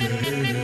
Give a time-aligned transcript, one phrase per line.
[0.00, 0.56] Right.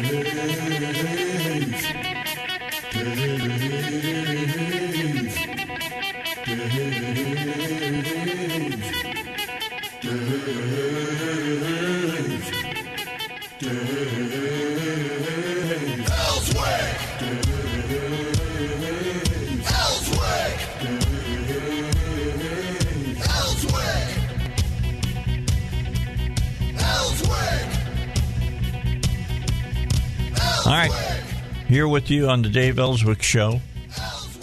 [31.76, 33.60] Here with you on the Dave Elswick Show.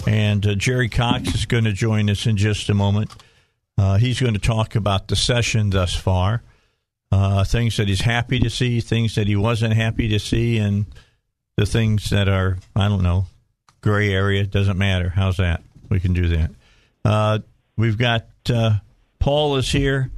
[0.06, 3.12] And uh, Jerry Cox is going to join us in just a moment.
[3.76, 6.44] Uh, he's going to talk about the session thus far,
[7.12, 10.86] uh, things that he's happy to see, things that he wasn't happy to see, and
[11.58, 13.26] the things that are, I don't know,
[13.82, 14.46] gray area.
[14.46, 15.10] Doesn't matter.
[15.10, 15.64] How's that?
[15.90, 16.52] We can do that.
[17.04, 17.40] Uh,
[17.76, 18.76] we've got uh,
[19.18, 20.12] Paul is here.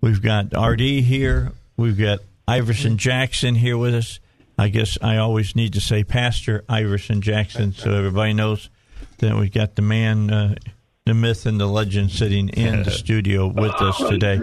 [0.00, 1.52] We've got RD here.
[1.76, 4.18] We've got Iverson Jackson here with us.
[4.58, 8.70] I guess I always need to say Pastor Iverson Jackson so everybody knows
[9.18, 10.54] that we've got the man, uh,
[11.06, 14.40] the myth, and the legend sitting in the studio with us today.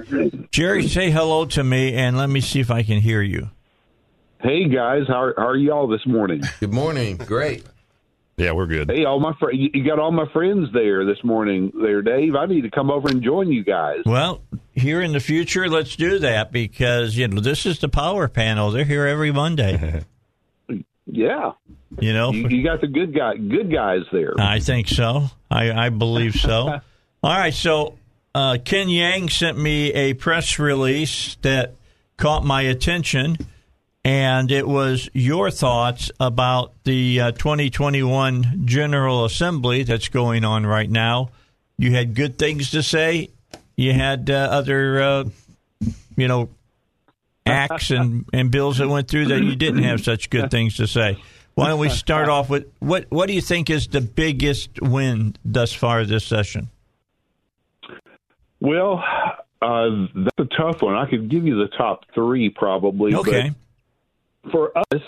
[0.52, 3.49] Jerry, say hello to me and let me see if I can hear you.
[4.41, 6.41] Hey guys, how, how are y'all this morning?
[6.59, 7.17] Good morning.
[7.17, 7.66] Great.
[8.38, 8.89] Yeah, we're good.
[8.91, 11.72] Hey, all my fr- you you got all my friends there this morning.
[11.73, 12.36] There, Dave.
[12.36, 14.00] I need to come over and join you guys.
[14.05, 14.42] Well,
[14.73, 18.72] here in the future, let's do that because you know this is the power panel.
[18.72, 20.03] They're here every Monday.
[21.08, 21.52] Yeah,
[22.00, 24.33] You know, you, you got the good guy, good guys there.
[24.39, 25.30] I think so.
[25.52, 26.80] I, I believe so.
[27.23, 27.54] All right.
[27.54, 27.99] So
[28.33, 31.76] uh, Ken Yang sent me a press release that
[32.17, 33.37] caught my attention,
[34.05, 40.89] and it was your thoughts about the uh, 2021 General Assembly that's going on right
[40.89, 41.32] now.
[41.80, 43.32] You had good things to say.
[43.76, 45.23] You had uh, other, uh,
[46.16, 46.49] you know,
[47.48, 50.86] acts and, and bills that went through that you didn't have such good things to
[50.86, 51.17] say.
[51.55, 53.05] Why don't we start off with what?
[53.10, 56.70] What do you think is the biggest win thus far this session?
[58.60, 59.04] Well,
[59.61, 60.95] uh, that's a tough one.
[60.95, 63.14] I could give you the top three probably.
[63.14, 63.54] but Okay,
[64.52, 65.02] for us,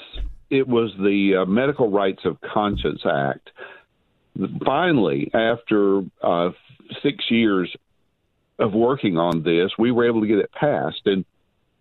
[0.50, 3.50] it was the uh, Medical Rights of Conscience Act.
[4.66, 6.50] Finally, after uh,
[7.02, 7.76] six years
[8.59, 11.02] of working on this, we were able to get it passed.
[11.06, 11.26] And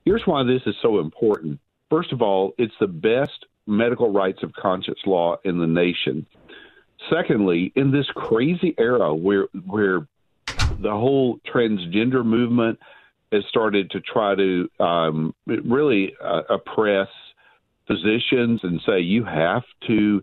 [0.05, 1.61] here's why this is so important.
[1.91, 6.27] First of all, it's the best medical rights of conscience law in the nation.
[7.11, 10.07] Secondly, in this crazy era where where
[10.79, 12.79] the whole transgender movement
[13.33, 17.09] has started to try to um, really uh, oppress
[17.87, 20.23] physicians and say you have to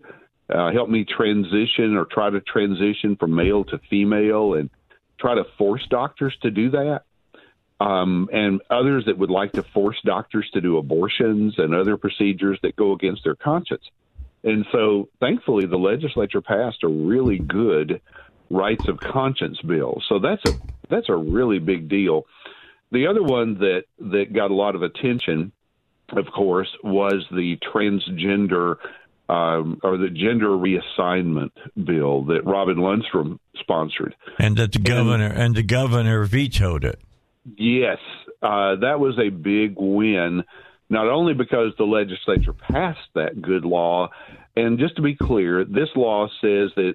[0.50, 4.70] uh, help me transition or try to transition from male to female and
[5.20, 7.04] try to force doctors to do that.
[7.80, 12.60] Um, and others that would like to force doctors to do abortions and other procedures
[12.62, 13.84] that go against their conscience.
[14.44, 18.02] And so, thankfully, the legislature passed a really good
[18.50, 20.02] rights of conscience bill.
[20.08, 20.54] So that's a
[20.90, 22.26] that's a really big deal.
[22.92, 25.52] The other one that that got a lot of attention,
[26.10, 28.76] of course, was the transgender
[29.30, 34.16] um, or the gender reassignment bill that Robin Lundstrum sponsored.
[34.40, 37.00] and that the governor and the governor vetoed it.
[37.58, 38.00] Yes,
[38.42, 40.44] uh, that was a big win,
[40.90, 44.10] not only because the legislature passed that good law,
[44.56, 46.94] and just to be clear, this law says that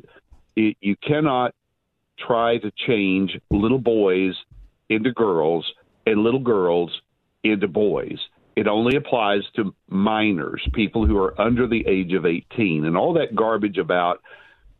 [0.57, 1.55] it, you cannot
[2.19, 4.35] try to change little boys
[4.89, 5.71] into girls
[6.07, 6.91] and little girls
[7.45, 8.19] into boys.
[8.59, 13.13] It only applies to minors, people who are under the age of 18, and all
[13.13, 14.21] that garbage about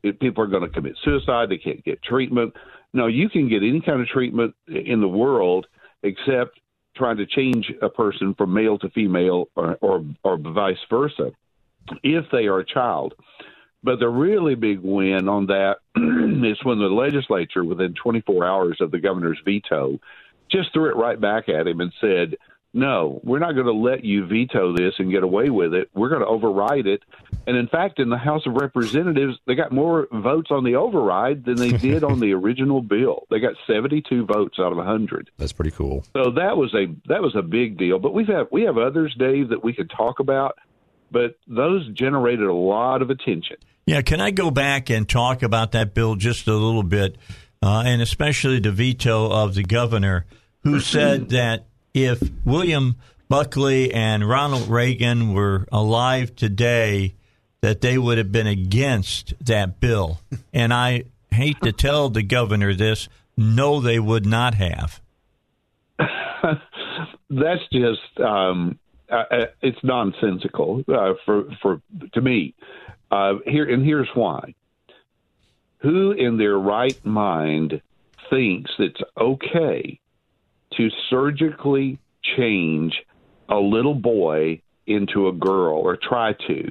[0.03, 2.55] if people are going to commit suicide, they can't get treatment.
[2.93, 5.69] No, you can get any kind of treatment in the world
[6.03, 6.59] except
[6.97, 11.31] trying to change a person from male to female or, or, or vice versa
[12.03, 13.15] if they are a child.
[13.85, 15.77] But the really big win on that
[16.45, 20.01] is when the legislature, within 24 hours of the governor's veto,
[20.51, 22.35] just threw it right back at him and said,
[22.75, 25.89] no, we're not going to let you veto this and get away with it.
[25.95, 27.03] We're going to override it.
[27.47, 31.45] And in fact, in the House of Representatives, they got more votes on the override
[31.45, 33.27] than they did on the original bill.
[33.31, 35.31] They got 72 votes out of 100.
[35.39, 36.05] That's pretty cool.
[36.13, 37.99] So that was a that was a big deal.
[37.99, 40.59] But we've had we have others, Dave, that we could talk about.
[41.11, 43.57] But those generated a lot of attention.
[43.87, 47.17] Yeah, can I go back and talk about that bill just a little bit,
[47.63, 50.27] uh, and especially the veto of the governor,
[50.65, 51.68] who said that
[52.05, 52.97] if William
[53.29, 57.15] Buckley and Ronald Reagan were alive today,
[57.61, 60.21] that they would have been against that bill.
[60.53, 65.01] And I hate to tell the governor this, no, they would not have.
[67.31, 68.79] That's just um,
[69.11, 71.81] uh, uh, it's nonsensical uh, for for
[72.15, 72.55] to me.
[73.11, 74.55] Uh, here and here's why.
[75.79, 77.81] Who in their right mind
[78.31, 80.01] thinks it's okay
[80.79, 81.99] to surgically
[82.37, 82.95] change
[83.49, 86.71] a little boy into a girl or try to?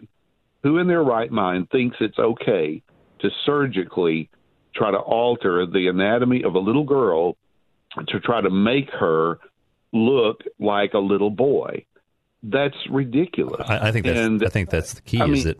[0.63, 2.81] Who in their right mind thinks it's okay
[3.19, 4.29] to surgically
[4.75, 7.37] try to alter the anatomy of a little girl
[8.07, 9.39] to try to make her
[9.93, 11.85] look like a little boy?
[12.43, 13.67] That's ridiculous.
[13.69, 15.19] I, I think that's, And- I think that's the key.
[15.21, 15.57] I is mean- that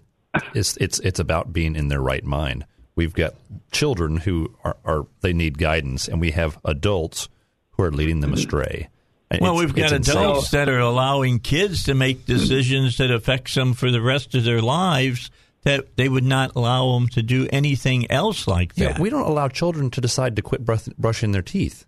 [0.53, 2.65] it's it's it's about being in their right mind.
[2.95, 3.33] We've got
[3.71, 7.27] children who are, are they need guidance, and we have adults
[7.77, 8.89] who are leading them astray.
[9.29, 10.17] And Well, it's- we've got insane.
[10.17, 14.43] adults that are allowing kids to make decisions that affects them for the rest of
[14.45, 15.29] their lives
[15.63, 18.95] that they would not allow them to do anything else like that.
[18.97, 21.85] Yeah, we don't allow children to decide to quit brush, brushing their teeth.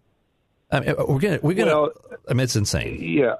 [0.71, 1.71] I mean, we're gonna we're gonna.
[1.74, 1.91] Well-
[2.30, 3.00] I mean, it's insane.
[3.01, 3.36] Yeah.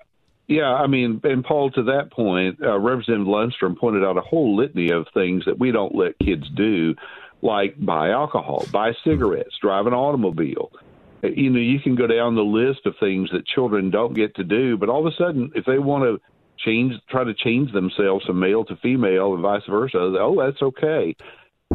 [0.48, 4.56] Yeah, I mean, and Paul, to that point, uh, Representative Lundstrum pointed out a whole
[4.56, 6.96] litany of things that we don't let kids do,
[7.44, 10.72] like buy alcohol, buy cigarettes, drive an automobile.
[11.24, 14.44] You know, you can go down the list of things that children don't get to
[14.44, 16.20] do, but all of a sudden, if they want to
[16.66, 21.16] change, try to change themselves from male to female and vice versa, oh, that's okay.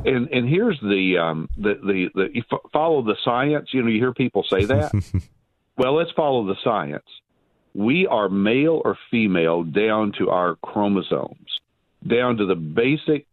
[0.04, 3.68] And and here's the um the the, the you fo- follow the science.
[3.72, 4.92] You know, you hear people say that.
[5.78, 7.04] well, let's follow the science
[7.74, 11.60] we are male or female down to our chromosomes,
[12.06, 13.26] down to the basic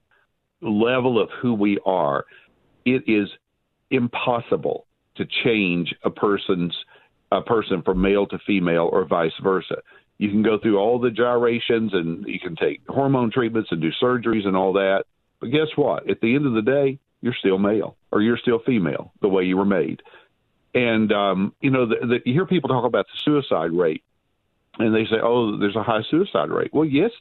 [0.62, 2.26] level of who we are.
[2.84, 3.30] It is
[3.92, 6.76] impossible to change a person's
[7.32, 9.78] a person from male to female or vice versa.
[10.18, 13.90] You can go through all the gyrations and you can take hormone treatments and do
[14.02, 15.06] surgeries and all that.
[15.40, 16.10] But guess what?
[16.10, 19.46] At the end of the day, you're still male or you're still female the way
[19.46, 20.02] you were made.
[20.74, 24.04] And um, you know, the, the, you hear people talk about the suicide rate
[24.80, 27.12] and they say, "Oh, there's a high suicide rate." Well, yes,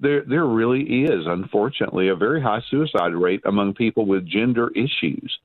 [0.00, 5.38] there there really is, unfortunately, a very high suicide rate among people with gender issues.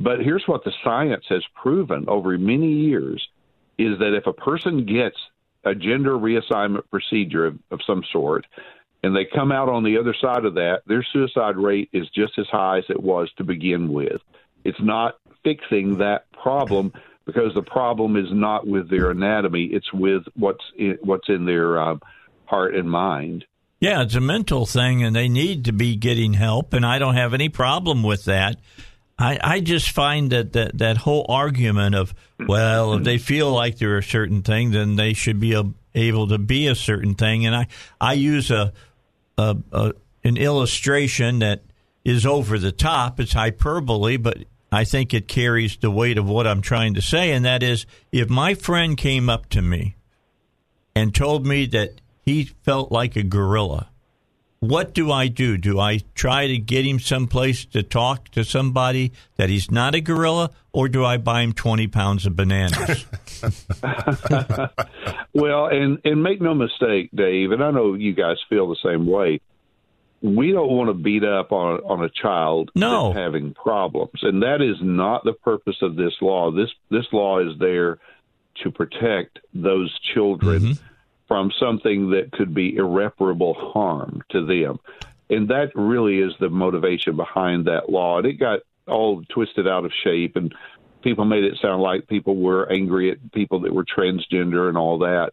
[0.00, 3.28] But here's what the science has proven over many years
[3.78, 5.16] is that if a person gets
[5.64, 8.46] a gender reassignment procedure of, of some sort
[9.02, 12.38] and they come out on the other side of that, their suicide rate is just
[12.38, 14.22] as high as it was to begin with.
[14.64, 16.92] It's not fixing that problem
[17.26, 21.78] because the problem is not with their anatomy; it's with what's in, what's in their
[21.78, 22.00] um,
[22.46, 23.44] heart and mind.
[23.80, 27.14] Yeah, it's a mental thing, and they need to be getting help, and I don't
[27.14, 28.56] have any problem with that.
[29.20, 33.76] I, I just find that, that that whole argument of well, if they feel like
[33.76, 35.64] they're a certain thing, then they should be a,
[35.94, 37.66] able to be a certain thing, and I
[38.00, 38.72] I use a,
[39.36, 39.92] a, a
[40.24, 41.62] an illustration that
[42.02, 43.20] is over the top.
[43.20, 44.38] It's hyperbole, but
[44.72, 47.84] I think it carries the weight of what I'm trying to say, and that is,
[48.10, 49.96] if my friend came up to me
[50.96, 53.89] and told me that he felt like a gorilla.
[54.60, 55.56] What do I do?
[55.56, 60.02] Do I try to get him someplace to talk to somebody that he's not a
[60.02, 63.06] gorilla, or do I buy him 20 pounds of bananas?
[65.32, 69.06] Well, and and make no mistake, Dave, and I know you guys feel the same
[69.06, 69.40] way.
[70.22, 73.08] We don't want to beat up on on a child No.
[73.08, 76.50] that's having problems, and that is not the purpose of this law.
[76.50, 77.98] This this law is there
[78.62, 80.86] to protect those children mm-hmm.
[81.30, 84.80] From something that could be irreparable harm to them,
[85.30, 88.18] and that really is the motivation behind that law.
[88.18, 90.52] And it got all twisted out of shape and
[91.02, 94.98] people made it sound like people were angry at people that were transgender and all
[94.98, 95.30] that.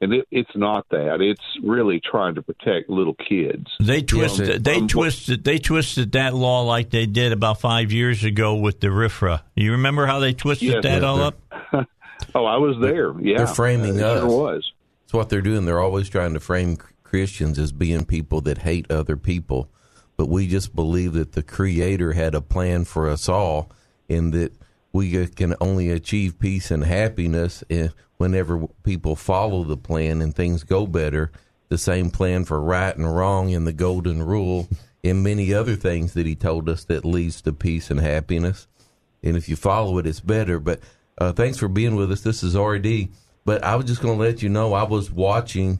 [0.00, 1.20] And it, it's not that.
[1.20, 3.66] It's really trying to protect little kids.
[3.80, 4.48] They twisted.
[4.48, 4.58] Yeah.
[4.60, 5.44] they Um, twisted.
[5.44, 9.42] They twisted that law like they did about five years ago with the RFRA.
[9.54, 11.38] You remember how they twisted Yes, that yes, all up?
[12.34, 13.12] Oh, I was there.
[13.20, 14.20] Yeah, They're framing it us.
[14.20, 14.72] Sure was.
[15.06, 15.66] It's what they're doing.
[15.66, 19.70] They're always trying to frame Christians as being people that hate other people.
[20.16, 23.70] But we just believe that the Creator had a plan for us all,
[24.08, 24.52] and that
[24.92, 30.64] we can only achieve peace and happiness if, whenever people follow the plan and things
[30.64, 31.30] go better.
[31.68, 34.68] The same plan for right and wrong and the golden rule
[35.04, 38.66] and many other things that he told us that leads to peace and happiness.
[39.22, 40.58] And if you follow it, it's better.
[40.58, 40.80] But
[41.16, 42.22] uh, thanks for being with us.
[42.22, 43.08] This is RD.
[43.46, 45.78] But I was just going to let you know I was watching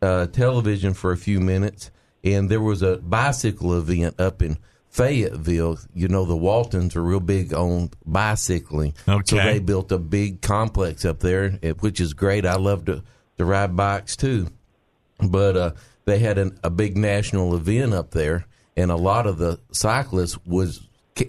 [0.00, 1.90] uh, television for a few minutes,
[2.22, 4.56] and there was a bicycle event up in
[4.88, 5.78] Fayetteville.
[5.92, 8.94] You know, the Waltons are real big on bicycling.
[9.08, 9.22] Okay.
[9.26, 12.46] So they built a big complex up there, eh, which is great.
[12.46, 13.02] I love to,
[13.36, 14.46] to ride bikes too.
[15.18, 15.72] But uh,
[16.04, 18.46] they had an, a big national event up there,
[18.76, 20.86] and a lot of the cyclists was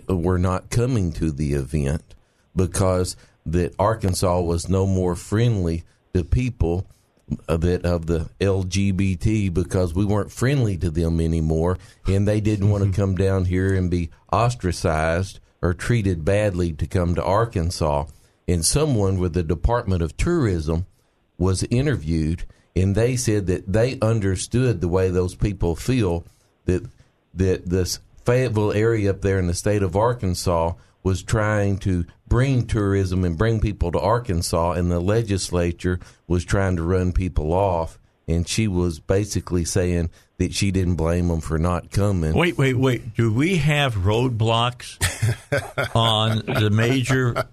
[0.08, 2.13] were not coming to the event
[2.55, 3.15] because
[3.46, 6.88] that Arkansas was no more friendly to people
[7.48, 11.77] uh, that of the LGBT because we weren't friendly to them anymore,
[12.08, 16.88] and they didn't want to come down here and be ostracized or treated badly to
[16.88, 18.05] come to Arkansas.
[18.48, 20.88] And someone with the Department of Tourism
[21.38, 26.25] was interviewed, and they said that they understood the way those people feel
[26.65, 26.84] that
[27.34, 32.65] that this Fayetteville area up there in the state of Arkansas was trying to bring
[32.67, 37.99] tourism and bring people to Arkansas, and the legislature was trying to run people off.
[38.27, 42.33] And she was basically saying that she didn't blame them for not coming.
[42.33, 43.15] Wait, wait, wait.
[43.15, 44.97] Do we have roadblocks
[45.95, 47.45] on the major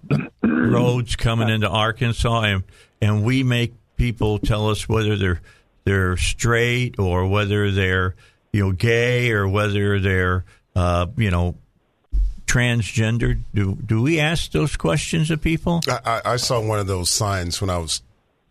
[0.42, 2.62] roads coming into Arkansas, and
[3.00, 5.40] and we make people tell us whether they're
[5.84, 8.14] they're straight or whether they're
[8.52, 11.56] you know gay or whether they're uh, you know
[12.46, 13.40] transgender?
[13.54, 15.80] Do do we ask those questions of people?
[15.88, 18.02] I, I, I saw one of those signs when I was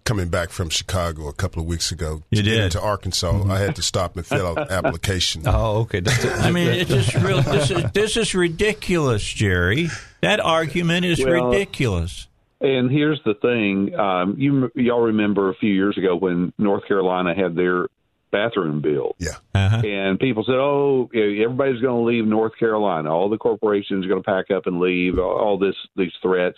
[0.04, 2.22] coming back from Chicago a couple of weeks ago.
[2.30, 2.64] You to get did?
[2.66, 3.44] into Arkansas.
[3.50, 5.44] I had to stop and fill out an application.
[5.48, 6.00] Oh, okay.
[6.02, 6.32] That's it.
[6.32, 7.42] I mean, it's just real.
[7.42, 9.90] This is this is ridiculous, Jerry.
[10.22, 12.28] That argument is Well, ridiculous.
[12.62, 17.36] And here's the thing: um, you y'all remember a few years ago when North Carolina
[17.36, 17.88] had their
[18.36, 19.38] bathroom bill, Yeah.
[19.54, 19.82] Uh-huh.
[19.86, 23.10] and people said, "Oh, everybody's going to leave North Carolina.
[23.16, 25.18] All the corporations are going to pack up and leave.
[25.20, 26.58] All, all this these threats."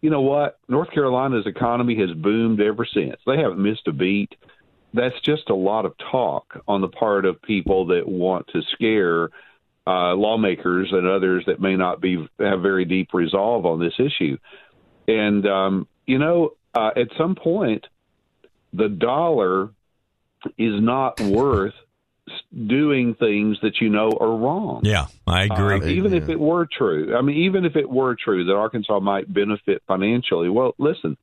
[0.00, 0.58] You know what?
[0.68, 3.16] North Carolina's economy has boomed ever since.
[3.24, 4.34] They haven't missed a beat.
[4.94, 9.30] That's just a lot of talk on the part of people that want to scare
[9.86, 14.36] uh, lawmakers and others that may not be have very deep resolve on this issue.
[15.06, 17.86] And um, you know, uh, at some point,
[18.72, 19.70] the dollar
[20.58, 21.74] is not worth
[22.66, 24.80] doing things that you know are wrong.
[24.84, 25.80] Yeah, I agree.
[25.80, 29.00] Uh, even if it were true, I mean, even if it were true that Arkansas
[29.00, 31.16] might benefit financially, well, listen,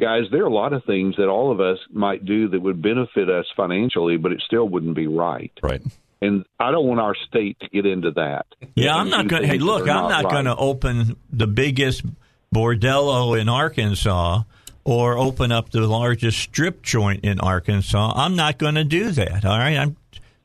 [0.00, 2.80] guys, there are a lot of things that all of us might do that would
[2.82, 5.52] benefit us financially, but it still wouldn't be right.
[5.62, 5.82] right.
[6.20, 8.46] And I don't want our state to get into that.
[8.74, 9.44] Yeah, I'm not going.
[9.44, 10.32] Hey, look, I'm not right.
[10.32, 12.04] going to open the biggest
[12.52, 14.42] bordello in Arkansas
[14.88, 18.12] or open up the largest strip joint in Arkansas.
[18.16, 19.44] I'm not going to do that.
[19.44, 19.96] All right, I'm.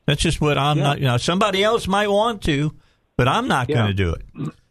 [0.04, 0.98] That's just what I'm not.
[0.98, 2.74] You know, somebody else might want to,
[3.16, 3.76] but I'm not Yeah.
[3.76, 4.22] going to do it.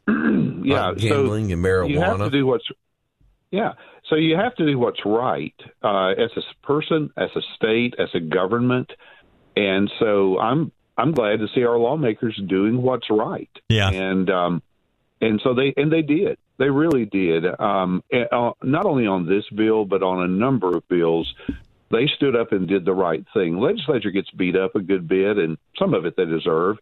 [0.64, 2.66] yeah, Like gambling so and You have to do what's
[3.50, 3.74] yeah.
[4.10, 8.10] So you have to do what's right uh, as a person, as a state, as
[8.14, 8.92] a government,
[9.56, 13.50] and so I'm I'm glad to see our lawmakers doing what's right.
[13.70, 13.90] Yeah.
[13.90, 14.62] and um,
[15.20, 16.38] and so they and they did.
[16.58, 17.46] They really did.
[17.60, 21.34] Um, uh, not only on this bill, but on a number of bills.
[21.92, 23.60] They stood up and did the right thing.
[23.60, 26.78] Legislature gets beat up a good bit, and some of it they deserve,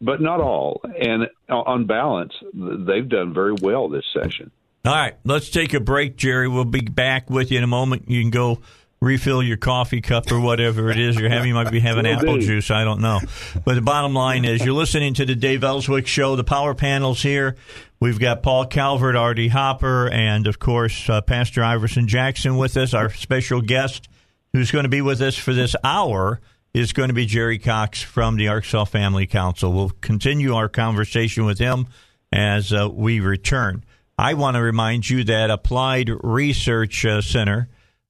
[0.00, 0.80] but not all.
[1.00, 4.50] And on balance, they've done very well this session.
[4.84, 6.48] All right, let's take a break, Jerry.
[6.48, 8.08] We'll be back with you in a moment.
[8.08, 8.60] You can go
[9.00, 11.48] refill your coffee cup or whatever it is you're having.
[11.48, 12.70] You might be having apple juice.
[12.70, 13.20] I don't know.
[13.64, 16.36] But the bottom line is you're listening to the Dave Elswick Show.
[16.36, 17.56] The power panel's here.
[18.00, 22.94] We've got Paul Calvert, RD Hopper, and, of course, uh, Pastor Iverson Jackson with us.
[22.94, 24.08] Our special guest
[24.52, 26.40] who's going to be with us for this hour
[26.74, 29.72] is going to be Jerry Cox from the Arkansas Family Council.
[29.72, 31.88] We'll continue our conversation with him
[32.32, 33.84] as uh, we return.
[34.16, 37.68] I want to remind you that Applied Research uh, Center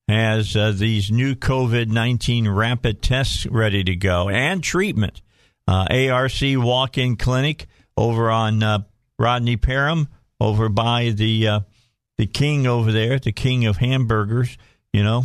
[0.09, 5.21] has uh, these new COVID 19 rapid tests ready to go and treatment.
[5.67, 8.79] Uh, ARC Walk In Clinic over on uh,
[9.19, 10.09] Rodney Parham,
[10.41, 11.61] over by the uh,
[12.17, 14.57] the King over there, the King of Hamburgers.
[14.93, 15.25] You know,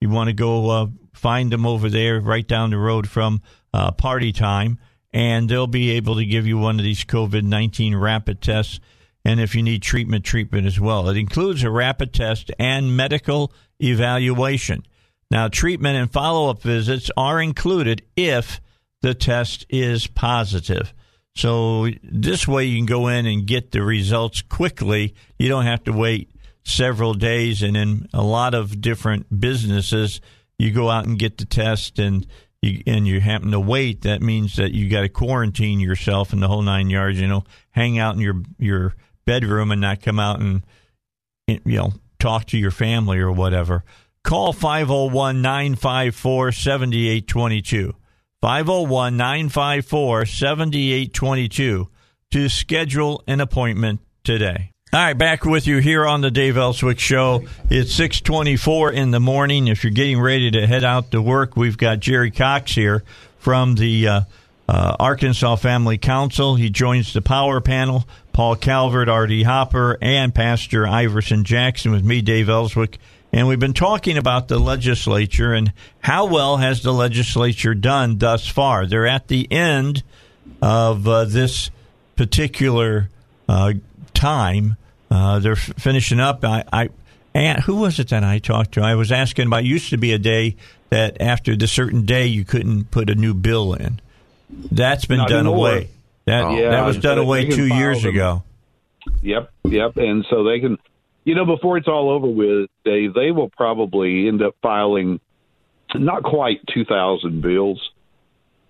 [0.00, 3.42] you want to go uh, find them over there, right down the road from
[3.74, 4.78] uh, Party Time,
[5.12, 8.80] and they'll be able to give you one of these COVID 19 rapid tests.
[9.24, 11.08] And if you need treatment, treatment as well.
[11.08, 14.84] It includes a rapid test and medical evaluation.
[15.30, 18.60] Now, treatment and follow up visits are included if
[19.00, 20.92] the test is positive.
[21.34, 25.14] So this way you can go in and get the results quickly.
[25.38, 26.30] You don't have to wait
[26.62, 27.62] several days.
[27.62, 30.20] And in a lot of different businesses,
[30.58, 32.26] you go out and get the test and
[32.62, 34.02] you, and you happen to wait.
[34.02, 37.20] That means that you got to quarantine yourself in the whole nine yards.
[37.20, 40.62] You know, hang out in your your bedroom and not come out and
[41.46, 43.84] you know talk to your family or whatever.
[44.22, 47.94] Call 501 954 7822.
[48.40, 51.88] 501 954 7822
[52.30, 54.70] to schedule an appointment today.
[54.92, 57.44] All right, back with you here on the Dave Elswick Show.
[57.68, 59.66] It's 624 in the morning.
[59.66, 63.02] If you're getting ready to head out to work, we've got Jerry Cox here
[63.38, 64.20] from the uh,
[64.68, 66.54] uh, Arkansas Family Council.
[66.54, 68.06] He joins the power panel.
[68.34, 69.44] Paul Calvert, R.D.
[69.44, 72.98] Hopper, and Pastor Iverson Jackson with me, Dave Elswick.
[73.32, 78.46] And we've been talking about the legislature and how well has the legislature done thus
[78.46, 78.84] far.
[78.84, 80.02] They're at the end
[80.60, 81.70] of uh, this
[82.16, 83.08] particular
[83.48, 83.72] uh,
[84.12, 84.76] time
[85.14, 86.44] uh, they're f- finishing up.
[86.44, 86.88] I, I
[87.34, 88.80] and who was it that I talked to?
[88.82, 89.64] I was asking about.
[89.64, 90.56] Used to be a day
[90.90, 94.00] that after the certain day you couldn't put a new bill in.
[94.50, 95.90] That's been Not done away.
[96.26, 98.12] That Yeah, that was done they- away two years them.
[98.14, 98.42] ago.
[99.22, 99.96] Yep, yep.
[99.98, 100.78] And so they can,
[101.24, 105.20] you know, before it's all over with, they they will probably end up filing
[105.94, 107.90] not quite two thousand bills.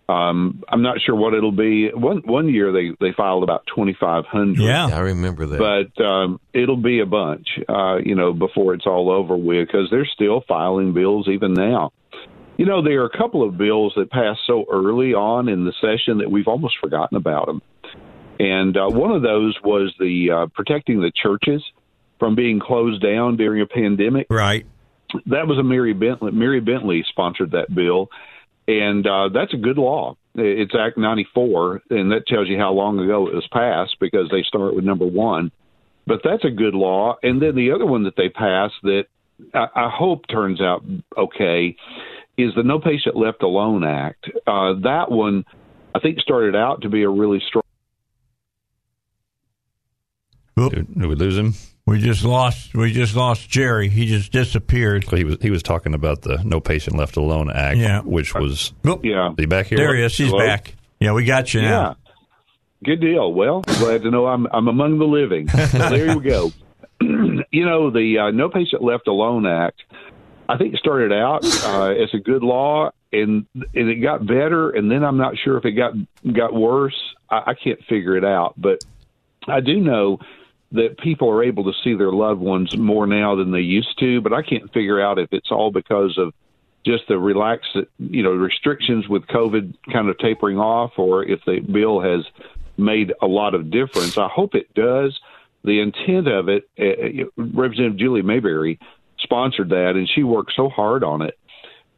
[0.07, 1.89] Um, I'm not sure what it'll be.
[1.89, 4.61] One one year they they filed about twenty five hundred.
[4.63, 4.87] Yeah.
[4.93, 5.59] I remember that.
[5.97, 9.89] But um, it'll be a bunch, uh, you know, before it's all over with, because
[9.91, 11.93] they're still filing bills even now.
[12.57, 15.73] You know, there are a couple of bills that passed so early on in the
[15.81, 17.63] session that we've almost forgotten about them.
[18.39, 21.63] And uh, one of those was the uh, protecting the churches
[22.19, 24.29] from being closed down during a pandemic.
[24.31, 24.67] Right.
[25.27, 26.33] That was a Mary Bentley.
[26.33, 28.09] Mary Bentley sponsored that bill,
[28.67, 30.17] and uh, that's a good law.
[30.35, 34.43] It's Act 94, and that tells you how long ago it was passed because they
[34.43, 35.53] start with number one.
[36.07, 37.17] But that's a good law.
[37.23, 39.05] And then the other one that they passed that
[39.55, 40.85] I, I hope turns out
[41.17, 41.77] okay
[42.37, 44.29] is the No Patient Left Alone Act.
[44.47, 45.45] Uh, that one,
[45.95, 47.63] I think, started out to be a really strong.
[50.59, 51.55] Oop, Did, did we lose him?
[51.87, 52.75] we just lost.
[52.75, 53.89] We just lost Jerry.
[53.89, 55.05] He just disappeared.
[55.11, 58.01] He was he was talking about the No Patient Left Alone Act, Yeah.
[58.01, 58.73] which was.
[58.87, 59.29] Oop, Yeah.
[59.31, 59.79] Are you back here?
[59.79, 60.17] there he is.
[60.17, 60.39] He's Hello?
[60.47, 60.75] back.
[61.01, 61.71] Yeah, we got you Yeah.
[61.71, 61.97] now.
[62.85, 63.33] Good deal.
[63.33, 65.49] Well, glad to know I'm I'm among the living.
[65.49, 66.53] So there you go.
[67.01, 69.83] you know, the uh, No Patient Left Alone Act,
[70.49, 74.71] I think it started out uh, as a good law, and and it got better,
[74.71, 75.95] and then I'm not sure if it got
[76.33, 76.99] got worse.
[77.31, 78.85] I, I can't figure it out, but
[79.47, 80.19] I do know
[80.73, 84.21] that people are able to see their loved ones more now than they used to,
[84.21, 86.35] but I can't figure out if it's all because of
[86.85, 91.61] just the relaxed, you know, restrictions with COVID kind of tapering off, or if the
[91.61, 92.25] bill has
[92.77, 94.19] made a lot of difference.
[94.19, 95.19] I hope it does.
[95.63, 98.79] The intent of it, uh, Representative Julie Mayberry
[99.25, 101.37] sponsored that, and she worked so hard on it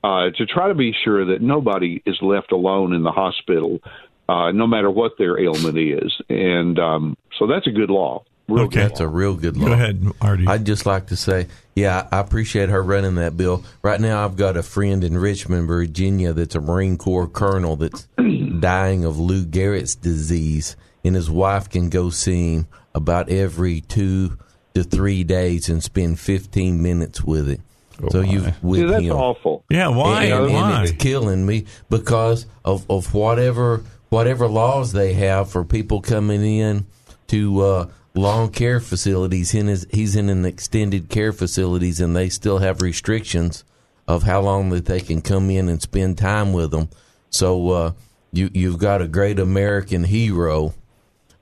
[0.02, 3.80] uh, to try to be sure that nobody is left alone in the hospital,
[4.28, 6.12] uh, no matter what their ailment is.
[6.30, 8.24] And um, so that's a good law.
[8.48, 8.76] Real Okay.
[8.82, 9.66] good That's a real good law.
[9.66, 10.48] Go ahead, RD.
[10.48, 13.64] I'd just like to say, yeah, I appreciate her running that bill.
[13.82, 18.06] Right now, I've got a friend in Richmond, Virginia, that's a Marine Corps colonel that's
[18.60, 24.38] dying of Lou Gehrig's disease, and his wife can go see him about every two
[24.76, 27.62] to three days and spend 15 minutes with him.
[28.10, 29.12] so you with See, that's him.
[29.16, 29.64] awful.
[29.70, 30.24] yeah, why?
[30.24, 30.82] And, and why?
[30.82, 36.86] it's killing me because of, of whatever whatever laws they have for people coming in
[37.28, 39.54] to uh, long care facilities.
[39.54, 43.64] In his, he's in an extended care facilities, and they still have restrictions
[44.06, 46.88] of how long that they can come in and spend time with them.
[47.30, 47.92] So uh,
[48.30, 50.74] you you've got a great American hero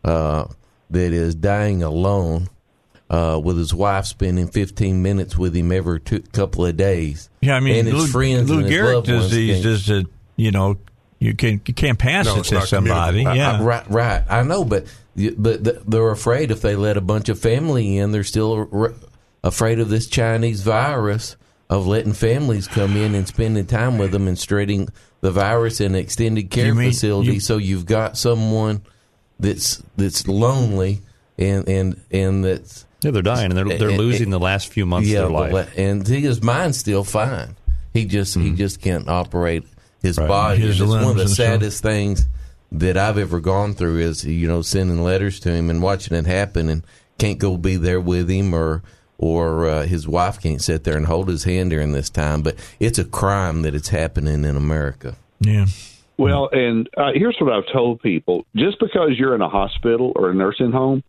[0.04, 0.44] uh,
[0.90, 2.48] that is dying alone.
[3.10, 7.28] Uh, with his wife spending 15 minutes with him every two, couple of days.
[7.42, 9.70] Yeah, I mean, and his Lou, friends Lou and his Gehrig loved ones disease can-
[9.72, 10.78] is that you know
[11.18, 13.18] you can you can't pass No, it to somebody.
[13.24, 13.36] communicable.
[13.36, 14.22] Yeah, Uh, right, right.
[14.28, 14.86] I know, but
[15.36, 18.68] but they're afraid if they let a bunch of family in, they're still
[19.44, 21.36] afraid of this Chinese virus
[21.68, 24.88] of letting families come in and spending time with them and spreading
[25.20, 27.34] the virus in an extended care You mean- facility.
[27.34, 28.80] you- so you've got someone
[29.38, 31.02] that's that's lonely
[31.38, 34.72] and and and that's Yeah, they're dying, and they're they're Eh, eh, losing the last
[34.72, 35.52] few months yeah, of their life.
[35.52, 37.56] la- and his mind's still fine.
[37.92, 39.64] He just he just can't operate
[40.02, 40.28] his Right.
[40.28, 40.60] body.
[40.62, 41.46] His it's one of the and stuff.
[41.46, 42.26] saddest things
[42.72, 46.26] that I've ever gone through is you know sending letters to him and watching it
[46.26, 46.82] happen and
[47.18, 48.82] can't go be there with him or
[49.16, 52.42] or uh, his wife can't sit there and hold his hand during this time.
[52.42, 55.14] But it's a crime that it's happening in America.
[55.40, 55.66] yeah.
[56.16, 60.30] Well, and uh, here's what I've told people: just because you're in a hospital or
[60.30, 61.02] a nursing home,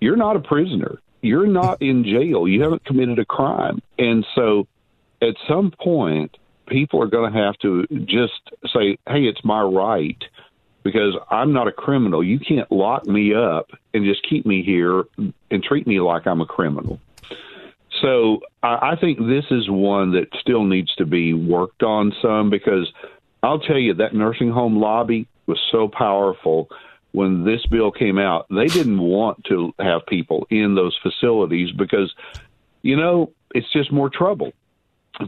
[0.00, 0.98] you're not a prisoner.
[1.26, 2.46] You're not in jail.
[2.46, 4.66] You haven't committed a crime, and so
[5.20, 6.36] at some point,
[6.66, 8.40] people are going to have to just
[8.72, 10.22] say, "Hey, it's my right."
[10.82, 12.22] Because I'm not a criminal.
[12.22, 15.02] You can't lock me up and just keep me here
[15.50, 17.00] and treat me like I'm a criminal.
[18.00, 22.50] So I, I think this is one that still needs to be worked on some
[22.50, 22.92] because
[23.42, 26.68] I'll tell you that nursing home lobby was so powerful
[27.12, 28.46] when this bill came out.
[28.50, 32.12] They didn't want to have people in those facilities because,
[32.82, 34.52] you know, it's just more trouble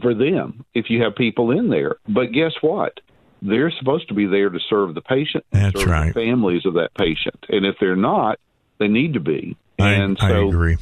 [0.01, 1.95] for them if you have people in there.
[2.07, 2.99] But guess what?
[3.41, 6.13] They're supposed to be there to serve the patient, That's serve right.
[6.13, 8.37] the families of that patient, and if they're not,
[8.79, 9.55] they need to be.
[9.79, 10.77] I, and so, I agree.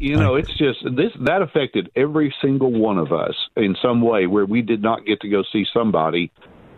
[0.00, 4.26] you know, it's just this that affected every single one of us in some way
[4.26, 6.32] where we did not get to go see somebody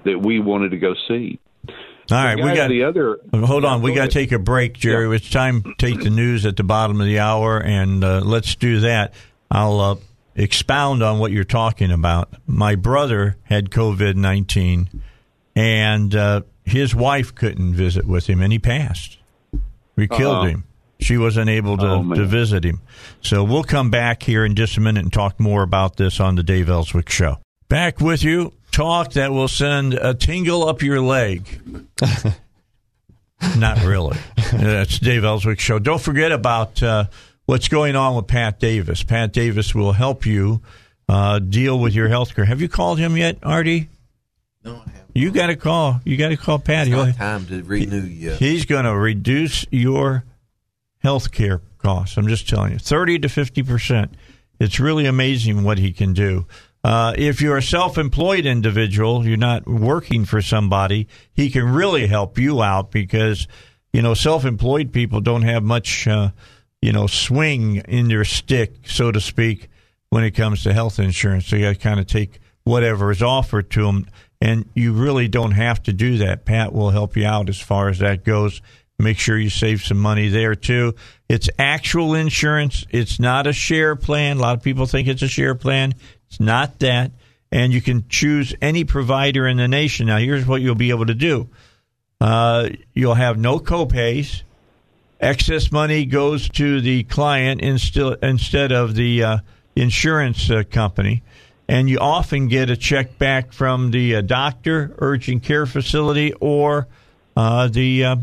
[0.05, 1.39] that we wanted to go see.
[2.11, 3.19] All right, we got the other.
[3.35, 5.15] Hold on, we got to take a break, Jerry.
[5.17, 8.55] It's time to take the news at the bottom of the hour, and uh, let's
[8.57, 9.15] do that.
[9.51, 9.97] I'll uh,
[10.35, 12.29] expound on what you're talking about.
[12.47, 14.89] My brother had COVID 19,
[15.57, 19.19] and uh, his wife couldn't visit with him, and he passed.
[19.97, 20.47] We killed Uh-huh.
[20.47, 20.65] him.
[21.01, 22.81] She wasn't able to, Oh, to visit him.
[23.21, 26.37] So we'll come back here in just a minute and talk more about this on
[26.37, 27.39] the Dave Elswick Show.
[27.69, 28.53] Back with you.
[28.75, 31.61] Talk that will send a tingle up your leg.
[33.57, 34.19] Not really.
[34.53, 35.79] That's Dave Elswick Show.
[35.79, 37.05] Don't forget about uh,
[37.47, 39.05] what's going on with Pat Davis.
[39.05, 40.61] Pat Davis will help you
[41.09, 42.47] uh, deal with your health care.
[42.47, 43.87] Have you called him yet, RD?
[44.65, 45.11] No, I haven't.
[45.15, 46.01] You got to call.
[46.05, 46.89] You got to call Pat.
[46.89, 48.39] It's He'll- not time to renew yet.
[48.41, 50.25] He's going to reduce your
[50.99, 52.17] health care costs.
[52.17, 54.09] I'm just telling you, 30 to 50%.
[54.59, 56.47] It's really amazing what he can do.
[56.85, 62.07] Uh, if you're a self employed individual, you're not working for somebody, he can really
[62.07, 63.49] help you out because,
[63.95, 66.29] you know, self employed people don't have much, uh,
[66.83, 69.71] you know, swing in their stick, so to speak,
[70.11, 71.47] when it comes to health insurance.
[71.47, 74.07] So you got to kind of take whatever is offered to them.
[74.43, 76.45] And you really don't have to do that.
[76.45, 78.61] Pat will help you out as far as that goes.
[78.99, 80.95] Make sure you save some money there too.
[81.29, 82.85] It's actual insurance.
[82.91, 84.37] It's not a share plan.
[84.37, 85.95] A lot of people think it's a share plan.
[86.35, 87.13] It's not that.
[87.53, 90.09] And you can choose any provider in the nation.
[90.09, 91.49] Now, here's what you'll be able to do.
[92.21, 94.43] Uh, you'll have no copays.
[95.21, 99.39] Excess money goes to the client instead instead of the uh,
[99.77, 101.23] insurance uh, company,
[101.69, 106.89] and you often get a check back from the uh, doctor, urgent care facility, or
[107.37, 108.17] uh, the uh,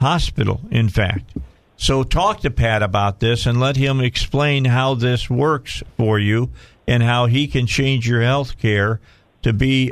[0.00, 0.60] hospital.
[0.70, 1.32] In fact,
[1.76, 6.50] so talk to Pat about this and let him explain how this works for you
[6.92, 9.00] and how he can change your health care
[9.40, 9.90] to be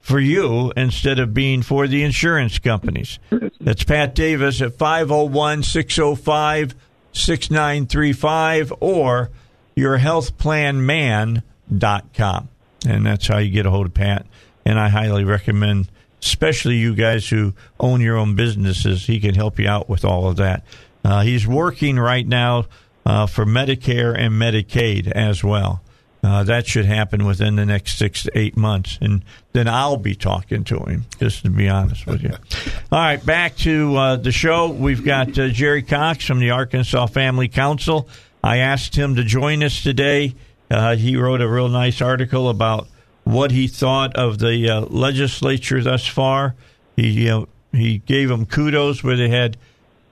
[0.00, 3.18] for you instead of being for the insurance companies.
[3.60, 6.74] That's Pat Davis at 501 605
[7.12, 9.28] 6935 or
[9.76, 12.48] yourhealthplanman.com.
[12.86, 14.24] And that's how you get a hold of Pat.
[14.64, 15.90] And I highly recommend,
[16.22, 20.26] especially you guys who own your own businesses, he can help you out with all
[20.26, 20.64] of that.
[21.04, 22.64] Uh, he's working right now
[23.04, 25.82] uh, for Medicare and Medicaid as well.
[26.24, 30.14] Uh, that should happen within the next six to eight months, and then I'll be
[30.14, 31.04] talking to him.
[31.18, 32.30] Just to be honest with you.
[32.92, 34.70] All right, back to uh, the show.
[34.70, 38.08] We've got uh, Jerry Cox from the Arkansas Family Council.
[38.42, 40.34] I asked him to join us today.
[40.70, 42.88] Uh, he wrote a real nice article about
[43.24, 46.54] what he thought of the uh, legislature thus far.
[46.96, 49.58] He you know, he gave them kudos where they had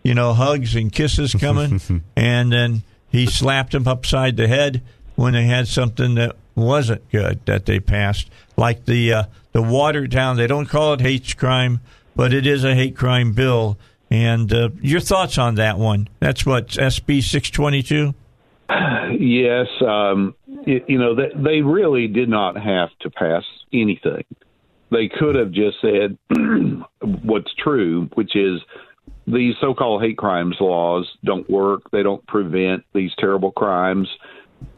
[0.02, 1.80] you know hugs and kisses coming,
[2.16, 4.82] and then he slapped them upside the head
[5.22, 10.10] when they had something that wasn't good that they passed, like the uh, the watered.
[10.10, 11.78] They don't call it hate crime,
[12.16, 13.78] but it is a hate crime bill.
[14.10, 16.08] And uh, your thoughts on that one?
[16.18, 18.14] That's what SB six twenty two.
[19.18, 24.24] Yes, um, you, you know they, they really did not have to pass anything.
[24.90, 26.16] They could have just said
[27.22, 28.60] what's true, which is
[29.26, 31.90] these so-called hate crimes laws don't work.
[31.90, 34.08] They don't prevent these terrible crimes.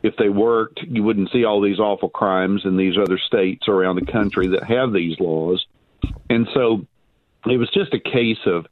[0.03, 3.97] If they worked, you wouldn't see all these awful crimes in these other states around
[3.97, 5.65] the country that have these laws.
[6.29, 6.87] And so
[7.47, 8.67] it was just a case of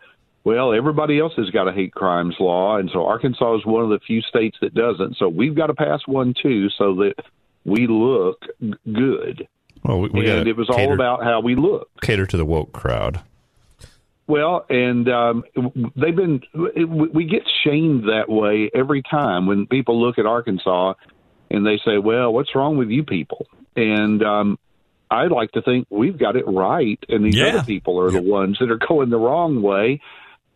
[0.45, 3.91] well, everybody else has got a hate crimes law, and so Arkansas is one of
[3.91, 5.17] the few states that doesn't.
[5.17, 7.15] So we've got to pass one too, so that
[7.65, 8.43] we look
[8.93, 9.47] good.
[9.85, 11.89] Well, we, we and it was all about how we look.
[12.01, 13.21] cater to the woke crowd.
[14.29, 15.45] Well, and um,
[15.97, 20.95] they've been we get shamed that way every time when people look at Arkansas
[21.51, 24.59] and they say, "Well, what's wrong with you people?" And um,
[25.11, 27.49] I like to think we've got it right, and these Yeah.
[27.49, 30.01] other people are the ones that are going the wrong way.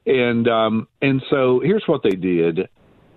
[0.06, 2.68] And um, and so here's what they did.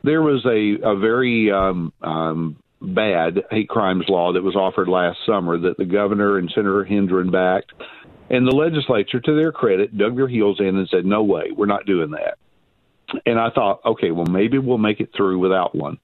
[0.03, 5.19] There was a a very um, um, bad hate crimes law that was offered last
[5.25, 7.71] summer that the governor and Senator Hendren backed,
[8.29, 11.65] and the legislature, to their credit, dug their heels in and said, "No way, we're
[11.65, 12.37] not doing that."
[13.25, 15.97] And I thought, okay, well maybe we'll make it through without one.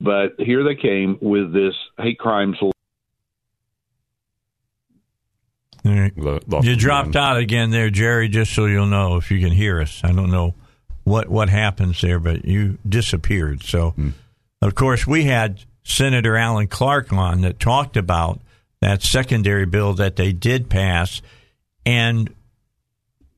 [0.00, 2.72] But here they came with this hate crimes law.
[5.84, 6.12] All right.
[6.62, 7.24] You dropped line.
[7.24, 10.00] out again there, Jerry, just so you'll know if you can hear us.
[10.04, 10.54] I don't know
[11.04, 13.62] what, what happens there, but you disappeared.
[13.62, 13.94] So,
[14.60, 18.40] of course, we had Senator Alan Clark on that talked about
[18.80, 21.22] that secondary bill that they did pass.
[21.90, 22.34] And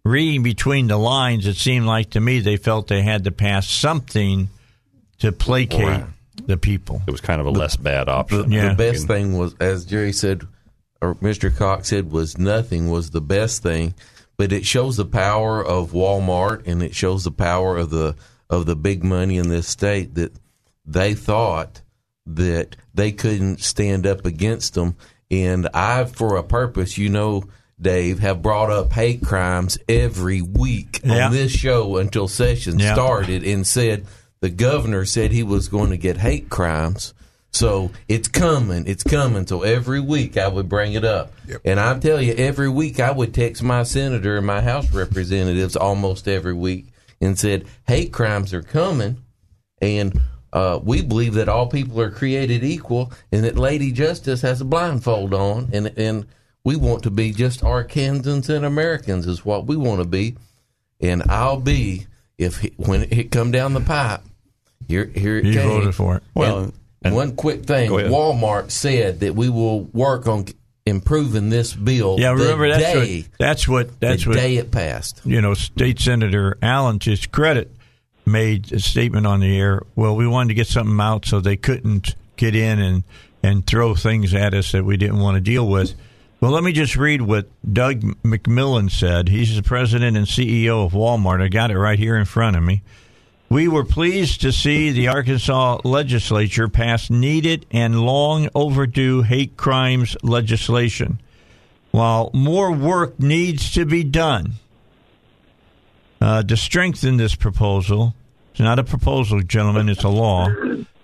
[0.04, 3.68] reading between the lines, it seemed like to me they felt they had to pass
[3.68, 4.48] something
[5.20, 6.04] to placate Right.
[6.46, 7.00] the people.
[7.06, 8.52] It was kind of a less bad option.
[8.52, 8.70] Yeah.
[8.70, 10.42] The best thing was, as Jerry said,
[11.00, 11.54] or Mr.
[11.54, 13.94] Cox said, was nothing was the best thing.
[14.36, 18.16] But it shows the power of Walmart, and it shows the power of the
[18.50, 20.32] of the big money in this state that
[20.84, 21.80] they thought
[22.26, 24.96] that they couldn't stand up against them.
[25.30, 27.44] And I, for a purpose, you know,
[27.82, 31.26] Dave, have brought up hate crimes every week Yeah.
[31.26, 32.94] on this show until session Yeah.
[32.94, 34.06] started and said
[34.40, 37.14] the governor said he was going to get hate crimes.
[37.54, 39.46] So it's coming, it's coming.
[39.46, 41.32] So every week I would bring it up.
[41.64, 45.76] And I tell you, every week I would text my senator and my House representatives
[45.76, 46.86] almost every week
[47.20, 49.18] and said, hate crimes are coming.
[49.82, 50.18] And
[50.52, 54.64] uh, we believe that all people are created equal and that Lady Justice has a
[54.64, 55.68] blindfold on.
[55.74, 56.26] And, and
[56.64, 60.36] we want to be just Arkansans and Americans is what we want to be.
[61.00, 62.06] And I'll be,
[62.38, 64.20] if it, when it come down the pipe,
[64.86, 65.68] here, here it You came.
[65.68, 66.22] voted for it.
[66.34, 66.72] Well, And
[67.02, 70.46] and- one quick thing: Walmart said that we will work on
[70.86, 72.16] improving this bill.
[72.18, 75.20] Yeah, the remember that's day, what that's what that's the what day it passed.
[75.24, 77.70] you know, State Senator Alan, to his credit,
[78.24, 79.82] made a statement on the air.
[79.96, 83.02] Well, we wanted to get something out so they couldn't get in and,
[83.42, 85.94] and throw things at us that we didn't want to deal with.
[86.42, 89.28] Well, let me just read what Doug McMillon said.
[89.28, 91.40] He's the president and CEO of Walmart.
[91.40, 92.82] I got it right here in front of me.
[93.48, 100.16] We were pleased to see the Arkansas legislature pass needed and long overdue hate crimes
[100.24, 101.20] legislation.
[101.92, 104.54] While more work needs to be done,
[106.20, 108.16] uh, to strengthen this proposal.
[108.50, 110.48] It's not a proposal, gentlemen, it's a law.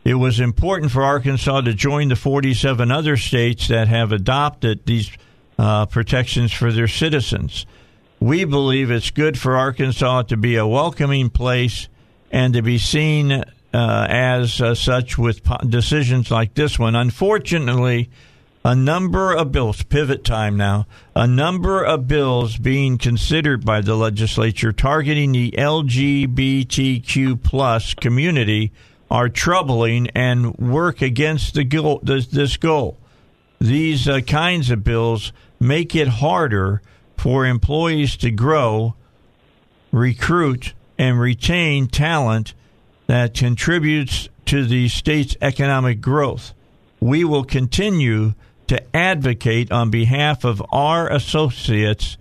[0.04, 5.12] It was important for Arkansas to join the 47 other states that have adopted these
[5.58, 7.66] uh, protections for their citizens.
[8.20, 11.88] We believe it's good for Arkansas to be a welcoming place
[12.30, 16.94] and to be seen uh, as uh, such with po- decisions like this one.
[16.94, 18.10] Unfortunately,
[18.64, 23.94] a number of bills, pivot time now, a number of bills being considered by the
[23.94, 28.72] legislature targeting the LGBTQ plus community
[29.10, 32.98] are troubling and work against the goal, this, goal.
[33.58, 36.82] These uh, kinds of bills make it harder
[37.16, 38.94] for employees to grow,
[39.90, 42.54] recruit, and retain talent
[43.06, 46.54] that contributes to the state's economic growth.
[47.00, 48.34] We will continue
[48.66, 52.16] to advocate on behalf of our associates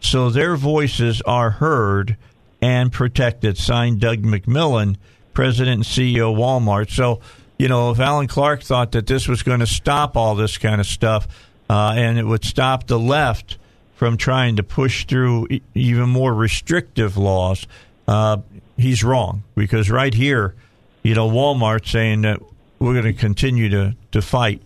[0.00, 2.16] so their voices are heard
[2.60, 3.56] and protected.
[3.56, 4.96] Signed Doug McMillon,
[5.32, 6.90] President and CEO Walmart.
[6.90, 7.20] So,
[7.58, 10.80] you know, if Alan Clark thought that this was going to stop all this kind
[10.80, 11.28] of stuff
[11.72, 13.56] uh, and it would stop the left
[13.94, 17.66] from trying to push through even more restrictive laws,
[18.06, 18.36] uh,
[18.76, 20.54] he's wrong because right here,
[21.02, 22.40] you know, Walmart saying that
[22.78, 24.60] we're going to continue to, to fight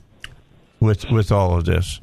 [0.80, 2.00] with with all of this.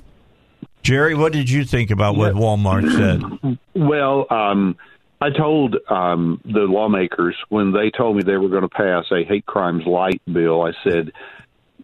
[0.84, 3.58] Jerry, what did you think about what Walmart said?
[3.76, 4.78] Well, um,
[5.20, 9.26] I told um, the lawmakers when they told me they were going to pass a
[9.26, 11.12] hate crimes light bill, I said,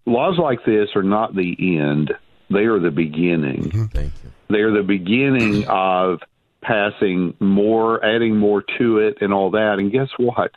[0.06, 2.14] laws like this are not the end,
[2.50, 3.64] they are the beginning.
[3.64, 3.86] Mm-hmm.
[3.86, 4.32] Thank you.
[4.50, 6.20] They are the beginning of
[6.62, 9.76] passing more, adding more to it, and all that.
[9.80, 10.52] And guess what?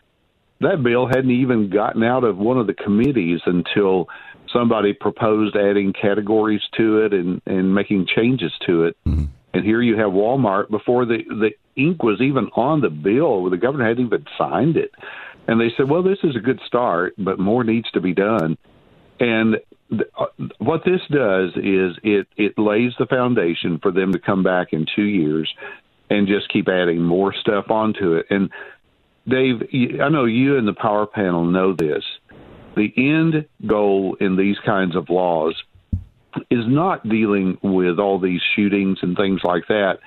[0.60, 4.08] That bill hadn't even gotten out of one of the committees until
[4.52, 8.96] somebody proposed adding categories to it and, and making changes to it.
[9.06, 9.24] Mm-hmm.
[9.54, 13.50] And here you have Walmart before the the ink was even on the bill.
[13.50, 14.92] The governor hadn't even signed it,
[15.46, 18.56] and they said, "Well, this is a good start, but more needs to be done."
[19.20, 19.56] And
[19.92, 20.26] Uh,
[20.58, 24.86] what this does is it it lays the foundation for them to come back in
[24.96, 25.52] two years
[26.10, 28.26] and just keep adding more stuff onto it.
[28.30, 28.50] And
[29.28, 29.62] Dave,
[30.00, 32.02] I know you and the power panel know this.
[32.76, 35.54] The end goal in these kinds of laws
[36.50, 39.98] is not dealing with all these shootings and things like that.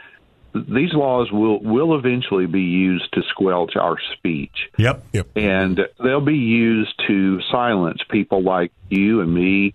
[0.56, 4.70] These laws will will eventually be used to squelch our speech.
[4.78, 5.06] Yep.
[5.14, 5.28] Yep.
[5.36, 9.74] and they'll be used to silence people like you and me.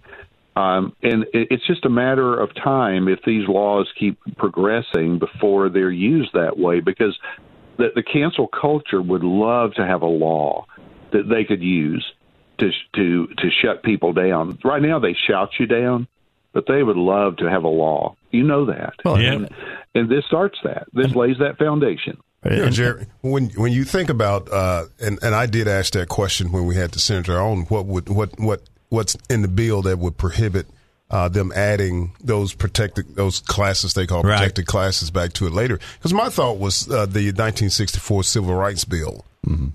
[0.57, 5.91] Um, and it's just a matter of time if these laws keep progressing before they're
[5.91, 6.81] used that way.
[6.81, 7.19] Because
[7.77, 10.67] the, the cancel culture would love to have a law
[11.13, 12.05] that they could use
[12.59, 14.59] to to to shut people down.
[14.65, 16.09] Right now, they shout you down,
[16.53, 18.17] but they would love to have a law.
[18.31, 19.33] You know that, yeah.
[19.33, 19.49] and,
[19.95, 20.87] and this starts that.
[20.93, 22.19] This lays that foundation.
[22.45, 26.09] You know, Jerry, when when you think about uh, and and I did ask that
[26.09, 29.83] question when we had the senator on, what would what what what's in the bill
[29.83, 30.67] that would prohibit
[31.11, 34.39] uh, them adding those protected those classes they call Right.
[34.39, 35.79] protected classes back to it later?
[35.99, 39.25] Because my thought was uh, the 1964 Civil Rights Bill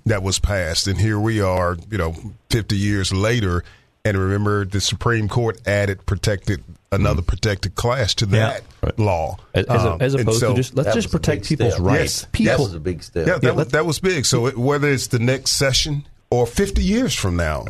[0.06, 2.14] that was passed, and here we are, you know,
[2.52, 3.64] 50 years later,
[4.06, 8.60] and remember the Supreme Court added protected another protected class to Yeah.
[8.82, 11.74] that law, As, as, Um, as and opposed so- to just let's just protect people's
[11.74, 11.86] step.
[11.86, 12.28] rights.
[12.38, 12.58] Yes.
[12.58, 13.28] That was a big step.
[13.28, 14.26] Yeah, that, was, that was big.
[14.26, 17.66] So it, whether it's the next session or 50 years from now,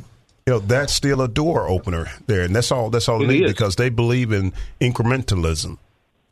[0.46, 2.92] you know, that's still a door opener there, and that's all.
[2.92, 5.78] That's all It they need because they believe in incrementalism,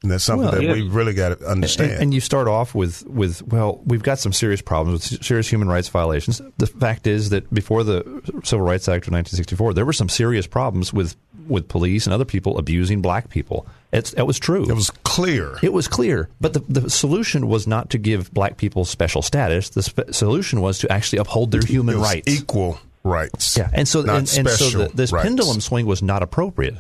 [0.04, 0.74] and that's something Well, that yeah.
[0.74, 1.94] we really got to understand.
[1.94, 5.50] And, and you start off with, with, well, we've got some serious problems with serious
[5.50, 6.42] human rights violations.
[6.58, 8.04] The fact is that before the
[8.44, 11.16] Civil Rights Act of 1964, there were some serious problems with,
[11.48, 13.66] with police and other people abusing black people.
[13.94, 14.70] It's, that was true.
[14.70, 15.58] it was clear.
[15.62, 19.70] It was clear, but the, the solution was not to give black people special status.
[19.70, 22.28] The solution was to actually uphold their human rights.
[22.28, 23.56] equal rights.
[23.56, 25.26] Yeah, and so and, and so the, this rights.
[25.26, 26.76] pendulum swing was not appropriate.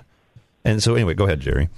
[0.66, 1.70] And so anyway, go ahead, Jerry.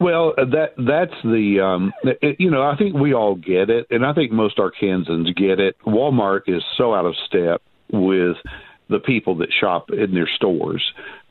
[0.00, 3.86] Well, uh, that that's the um, it, you know I think we all get it,
[3.90, 5.76] and I think most Arkansans get it.
[5.84, 8.36] Walmart is so out of step with
[8.88, 10.84] the people that shop in their stores.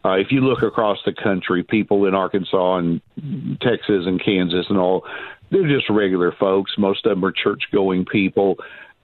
[0.03, 3.01] Uh, if you look across the country, people in Arkansas and
[3.61, 5.03] Texas and Kansas and all,
[5.49, 6.71] they're just regular folks.
[6.77, 8.57] Most of them are church-going people.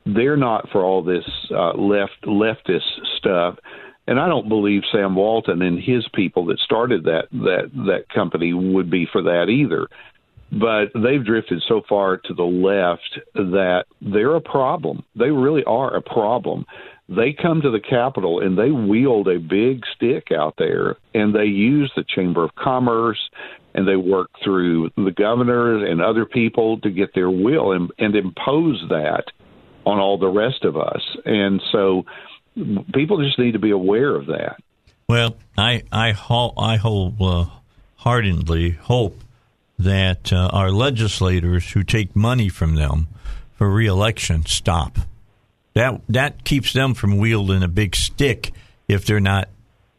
[0.05, 2.81] They're not for all this uh, left leftist
[3.17, 3.57] stuff
[4.07, 8.53] and I don't believe Sam Walton and his people that started that that that company
[8.53, 9.87] would be for that either.
[10.51, 15.03] But they've drifted so far to the left that they're a problem.
[15.15, 16.65] They really are a problem.
[17.09, 21.45] They come to the Capitol and they wield a big stick out there, and they
[21.45, 23.19] use the Chamber of Commerce
[23.73, 28.15] and they work through the governors and other people to get their will and, and
[28.15, 29.23] impose that
[29.85, 31.01] on all the rest of us.
[31.25, 32.03] And so
[32.93, 34.57] people just need to be aware of that.
[35.07, 39.23] Well, I I ho- I wholeheartedly hope
[39.79, 43.07] that uh, our legislators who take money from them
[43.57, 44.97] for reelection stop.
[45.73, 48.53] That that keeps them from wielding a big stick
[48.87, 49.49] if they're not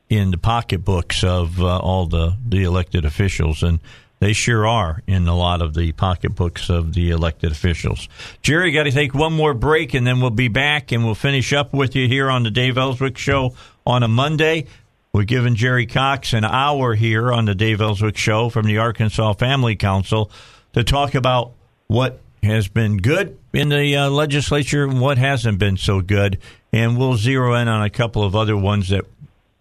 [0.09, 3.81] in the pocketbooks of uh, all the, the elected officials, and
[4.25, 8.09] they sure are in a lot of the pocketbooks of the elected officials.
[8.41, 11.53] Jerry, got to take one more break, and then we'll be back, and we'll finish
[11.53, 13.55] up with you here on the Dave Elswick Show
[13.87, 14.67] on a Monday.
[15.13, 19.35] We're giving Jerry Cox an hour here on the Dave Elswick Show from the Arkansas
[19.35, 20.31] Family Council
[20.73, 21.53] to talk about
[21.87, 26.39] what has been good in the uh, legislature and what hasn't been so good.
[26.73, 29.05] And we'll zero in on a couple of other ones that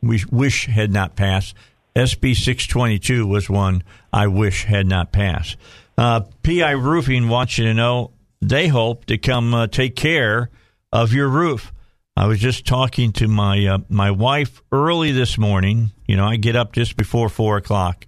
[0.02, 1.54] we wish had not passed.
[1.96, 5.58] SB 622 was one I wish had not passed.
[5.98, 10.50] Uh, PI Roofing wants you to know they hope to come uh, take care
[10.92, 11.72] of your roof.
[12.16, 15.92] I was just talking to my uh, my wife early this morning.
[16.08, 18.06] You know, I get up just before four o'clock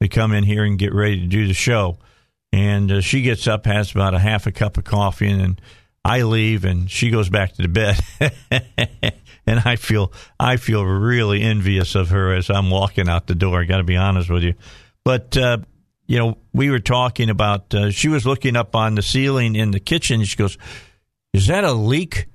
[0.00, 1.98] to come in here and get ready to do the show,
[2.52, 5.60] and uh, she gets up, has about a half a cup of coffee, and, and
[6.04, 8.00] I leave, and she goes back to the bed.
[9.48, 13.62] and I feel I feel really envious of her as I'm walking out the door.
[13.62, 14.54] I got to be honest with you,
[15.04, 15.58] but uh,
[16.06, 17.74] you know, we were talking about.
[17.74, 20.22] Uh, she was looking up on the ceiling in the kitchen.
[20.24, 20.58] She goes,
[21.32, 22.26] "Is that a leak?"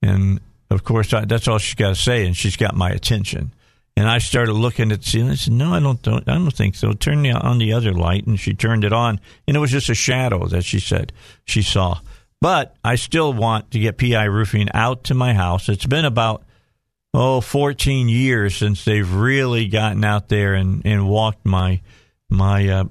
[0.00, 3.52] And of course, I, that's all she's got to say, and she's got my attention.
[3.94, 5.32] And I started looking at the ceiling.
[5.32, 6.08] I said, "No, I don't.
[6.08, 6.94] I don't think so.
[6.94, 9.94] Turn on the other light." And she turned it on, and it was just a
[9.94, 11.12] shadow that she said
[11.44, 12.00] she saw.
[12.40, 15.68] But I still want to get PI Roofing out to my house.
[15.68, 16.44] It's been about
[17.14, 21.80] oh 14 years since they've really gotten out there and, and walked my
[22.28, 22.84] my uh,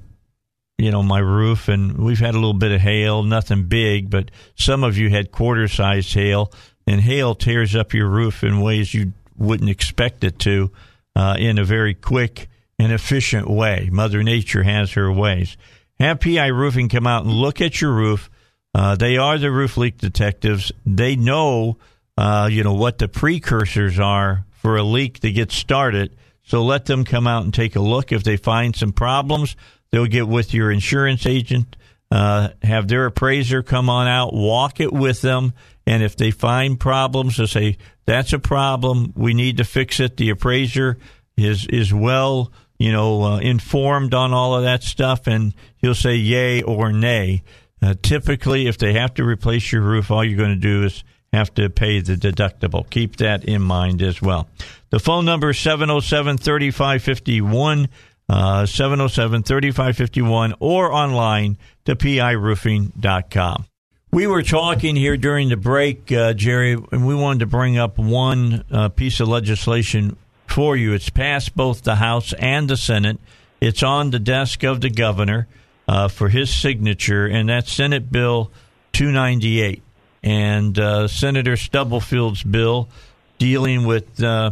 [0.77, 4.31] you know my roof, and we've had a little bit of hail, nothing big, but
[4.55, 6.51] some of you had quarter sized hail,
[6.87, 10.71] and hail tears up your roof in ways you wouldn't expect it to,
[11.15, 12.49] uh, in a very quick
[12.79, 13.89] and efficient way.
[13.91, 15.55] Mother Nature has her ways.
[15.99, 18.29] Have PI Roofing come out and look at your roof.
[18.73, 20.71] Uh, they are the roof leak detectives.
[20.83, 21.77] They know,
[22.17, 26.85] uh, you know, what the precursors are for a leak to get started, So let
[26.85, 28.11] them come out and take a look.
[28.11, 29.55] If they find some problems,
[29.91, 31.75] they'll get with your insurance agent,
[32.11, 35.53] uh, have their appraiser come on out, walk it with them,
[35.85, 39.13] and if they find problems, they'll say that's a problem.
[39.15, 40.17] We need to fix it.
[40.17, 40.97] The appraiser
[41.37, 46.15] is is well, you know, uh, informed on all of that stuff, and he'll say
[46.15, 47.43] yay or nay.
[47.81, 51.03] Uh, typically, if they have to replace your roof, all you're going to do is
[51.33, 52.89] have to pay the deductible.
[52.89, 54.47] Keep that in mind as well.
[54.89, 57.87] The phone number is 707 3551,
[58.27, 63.65] uh, 707 3551, or online to piroofing.com.
[64.11, 67.97] We were talking here during the break, uh, Jerry, and we wanted to bring up
[67.97, 70.17] one uh, piece of legislation
[70.47, 70.93] for you.
[70.93, 73.21] It's passed both the House and the Senate.
[73.61, 75.47] It's on the desk of the governor
[75.87, 78.51] uh, for his signature, and that's Senate Bill
[78.91, 79.81] 298
[80.23, 82.89] and uh, Senator Stubblefield's bill
[83.37, 84.51] dealing with uh,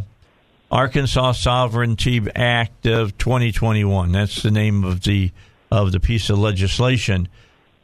[0.71, 4.11] Arkansas Sovereignty Act of 2021.
[4.11, 5.31] That's the name of the
[5.71, 7.27] of the piece of legislation.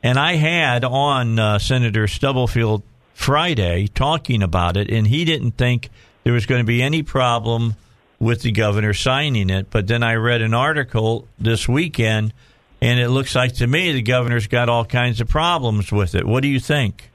[0.01, 2.83] And I had on uh, Senator Stubblefield
[3.13, 5.89] Friday talking about it, and he didn't think
[6.23, 7.75] there was going to be any problem
[8.19, 9.69] with the governor signing it.
[9.69, 12.33] But then I read an article this weekend,
[12.81, 16.25] and it looks like to me the governor's got all kinds of problems with it.
[16.25, 17.09] What do you think?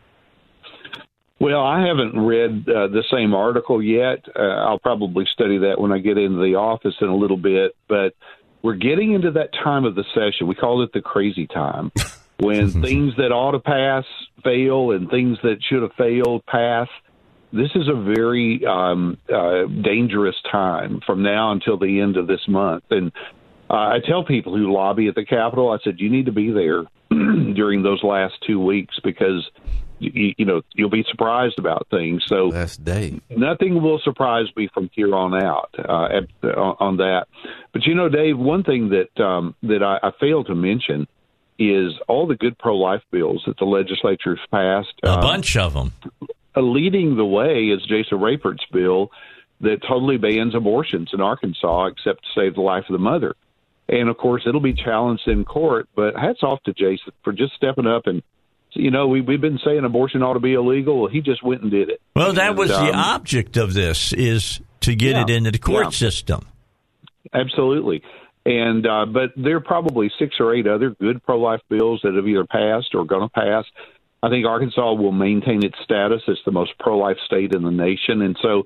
[1.40, 4.26] Well, I haven't read uh, the same article yet.
[4.38, 7.74] Uh, I'll probably study that when I get into the office in a little bit.
[7.88, 8.14] But
[8.60, 10.46] we're getting into that time of the session.
[10.46, 11.92] We call it the crazy time,
[12.40, 14.04] when things that ought to pass
[14.44, 16.88] fail and things that should have failed pass.
[17.52, 22.46] This is a very um, uh, dangerous time from now until the end of this
[22.48, 22.84] month.
[22.90, 23.12] And
[23.68, 26.52] uh, I tell people who lobby at the Capitol, I said, you need to be
[26.52, 29.48] there during those last two weeks because
[30.00, 32.22] you, you know you'll be surprised about things.
[32.26, 33.20] So that's Dave.
[33.30, 37.26] Nothing will surprise me from here on out uh, at, on that.
[37.72, 41.06] But you know, Dave, one thing that um, that I, I failed to mention
[41.58, 44.94] is all the good pro life bills that the legislature has passed.
[45.02, 45.92] A um, bunch of them.
[46.56, 49.10] Uh, leading the way is Jason Rapert's bill
[49.60, 53.36] that totally bans abortions in Arkansas, except to save the life of the mother.
[53.88, 55.88] And of course, it'll be challenged in court.
[55.94, 58.22] But hats off to Jason for just stepping up and
[58.72, 61.08] you know, we, we've been saying abortion ought to be illegal.
[61.08, 62.00] He just went and did it.
[62.14, 65.58] Well, that was um, the object of this is to get yeah, it into the
[65.58, 65.90] court yeah.
[65.90, 66.46] system.
[67.32, 68.02] Absolutely.
[68.46, 72.26] And uh, but there are probably six or eight other good pro-life bills that have
[72.26, 73.64] either passed or going to pass.
[74.22, 78.20] I think Arkansas will maintain its status as the most pro-life state in the nation,
[78.22, 78.64] and so,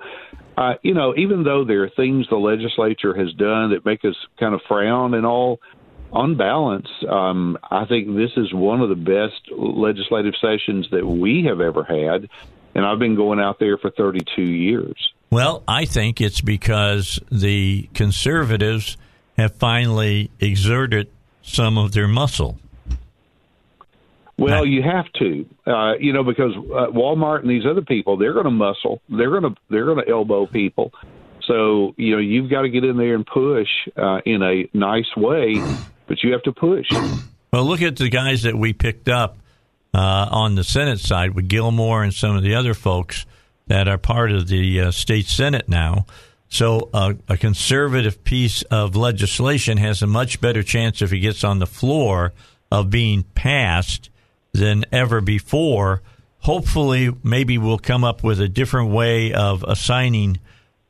[0.56, 4.16] uh, you know, even though there are things the legislature has done that make us
[4.38, 5.60] kind of frown and all,
[6.14, 11.44] on balance, um, I think this is one of the best legislative sessions that we
[11.48, 12.28] have ever had,
[12.74, 15.12] and I've been going out there for 32 years.
[15.30, 18.96] Well, I think it's because the conservatives
[19.36, 21.10] have finally exerted
[21.42, 22.58] some of their muscle.
[24.36, 28.32] Well, you have to, uh, you know, because uh, Walmart and these other people, they're
[28.32, 29.00] going to muscle.
[29.08, 30.92] They're going to they're going to elbow people.
[31.46, 35.06] So you know, you've got to get in there and push uh, in a nice
[35.16, 35.62] way
[36.06, 36.88] but you have to push.
[37.52, 39.38] Well, look at the guys that we picked up
[39.94, 43.26] uh, on the Senate side with Gilmore and some of the other folks
[43.68, 46.04] that are part of the uh, state Senate now.
[46.48, 51.44] So uh, a conservative piece of legislation has a much better chance if it gets
[51.44, 52.32] on the floor
[52.72, 54.10] of being passed
[54.52, 56.02] than ever before.
[56.40, 60.38] Hopefully, maybe we'll come up with a different way of assigning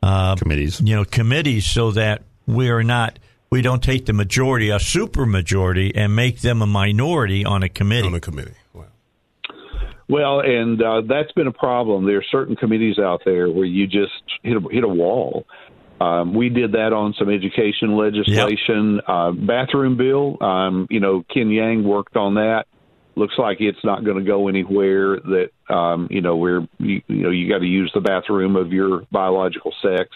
[0.01, 0.81] uh, committees.
[0.81, 5.25] You know, committees so that we are not we don't take the majority, a super
[5.25, 8.07] majority, and make them a minority on a committee.
[8.07, 8.55] On a committee.
[8.73, 8.85] Wow.
[10.07, 12.05] Well, and uh, that's been a problem.
[12.05, 14.11] There are certain committees out there where you just
[14.43, 15.45] hit a, hit a wall.
[15.99, 19.03] Um, we did that on some education legislation, yep.
[19.07, 20.37] uh, bathroom bill.
[20.43, 22.65] Um, you know, Ken Yang worked on that.
[23.15, 25.17] Looks like it's not going to go anywhere.
[25.21, 28.73] That um, you know, where you, you know you got to use the bathroom of
[28.73, 30.09] your biological sex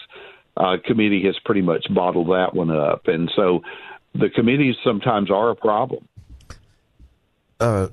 [0.56, 3.62] uh, committee has pretty much bottled that one up, and so
[4.14, 6.06] the committees sometimes are a problem.
[7.58, 7.88] Uh,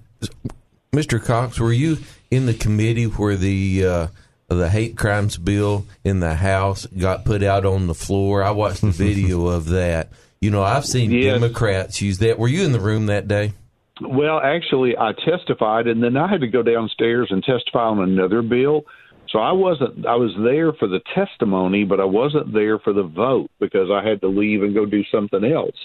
[0.91, 1.23] Mr.
[1.23, 1.97] Cox, were you
[2.31, 4.07] in the committee where the uh,
[4.47, 8.43] the hate crimes bill in the House got put out on the floor?
[8.43, 10.09] I watched the video of that.
[10.41, 11.39] You know, I've seen yes.
[11.39, 12.39] Democrats use that.
[12.39, 13.53] Were you in the room that day?
[13.99, 18.43] Well, actually, I testified, and then I had to go downstairs and testify on another
[18.43, 18.85] bill
[19.29, 23.03] so I wasn't I was there for the testimony, but I wasn't there for the
[23.03, 25.75] vote because I had to leave and go do something else.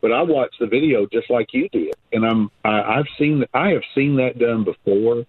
[0.00, 3.70] But I watched the video just like you did, and I'm I, I've seen I
[3.70, 5.24] have seen that done before,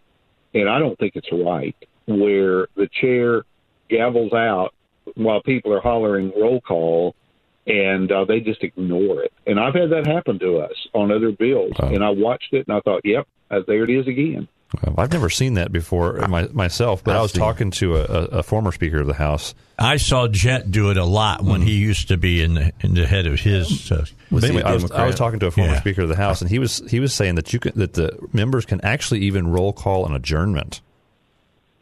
[0.54, 3.44] and I don't think it's right where the chair
[3.90, 4.74] gavels out
[5.16, 7.16] while people are hollering roll call,
[7.68, 9.34] and uh, they just ignore it.
[9.48, 11.90] And I've had that happen to us on other bills, Wow.
[11.90, 14.48] and I watched it and I thought, "Yep, uh, there it is again."
[14.86, 17.98] Well, I've never seen that before my, myself, but i I've was seen talking to
[17.98, 19.56] a, a, a former Speaker of the House.
[19.80, 22.94] I saw Jet do it a lot when he used to be in the, in
[22.94, 23.92] the head of his.
[23.92, 25.80] Uh, Was anyway, a I was, I was talking to a former Yeah.
[25.80, 28.16] Speaker of the House, and he was he was saying that you can that the
[28.32, 30.82] members can actually even roll call an adjournment,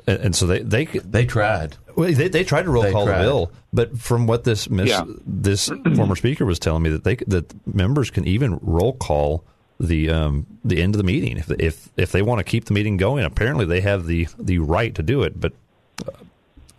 [0.07, 1.75] and, and so they they They tried.
[1.95, 3.17] well, they, they tried to roll They call tried.
[3.17, 5.03] the bill, but from what this miss, Yeah.
[5.25, 9.43] this former speaker was telling me that they that members can even roll call
[9.79, 12.73] the um, the end of the meeting if if if they want to keep the
[12.73, 13.25] meeting going.
[13.25, 15.53] Apparently, they have the the right to do it, but
[16.07, 16.11] uh,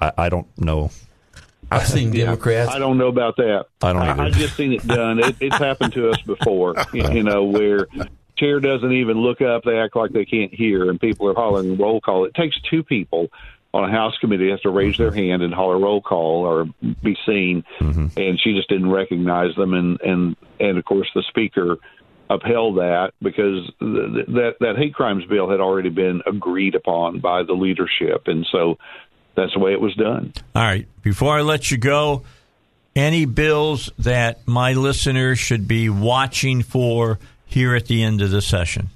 [0.00, 0.90] I, I don't know.
[1.70, 2.70] I've seen Democrats.
[2.70, 3.66] I don't know about that.
[3.82, 4.22] I don't either.
[4.22, 5.18] I've just seen it done.
[5.18, 6.74] It, it's happened to us before.
[6.92, 7.86] You you know, where
[8.36, 11.76] chair doesn't even look up; they act like they can't hear, and people are hollering
[11.76, 12.24] roll call.
[12.24, 13.28] It takes two people
[13.74, 16.66] on a House committee have to raise their hand and holler roll call or
[17.02, 17.64] be seen,
[18.16, 21.76] and she just didn't recognize them, and and and of course the speaker
[22.30, 27.42] upheld that because th- that that hate crimes bill had already been agreed upon by
[27.42, 28.78] the leadership, and so
[29.34, 30.32] that's the way it was done.
[30.54, 30.86] All right.
[31.02, 32.24] Before I let you go,
[32.96, 38.42] any bills that my listeners should be watching for here at the end of the
[38.42, 38.88] session?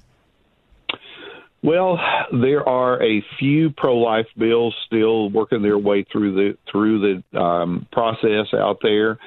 [1.63, 2.01] Well,
[2.33, 7.87] there are a few pro-life bills still working their way through the through the um,
[7.93, 9.19] process out there.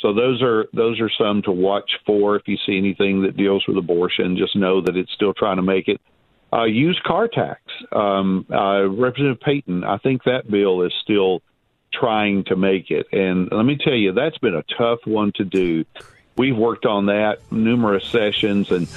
[0.00, 2.36] So those are those are some to watch for.
[2.36, 5.62] If you see anything that deals with abortion, just know that it's still trying to
[5.62, 6.00] make it.
[6.52, 7.60] Uh, used car tax,
[7.92, 9.84] um, uh, Representative Payton.
[9.84, 11.42] I think that bill is still
[11.92, 13.06] trying to make it.
[13.12, 15.84] And let me tell you, that's been a tough one to do.
[16.36, 18.88] We've worked on that numerous sessions, and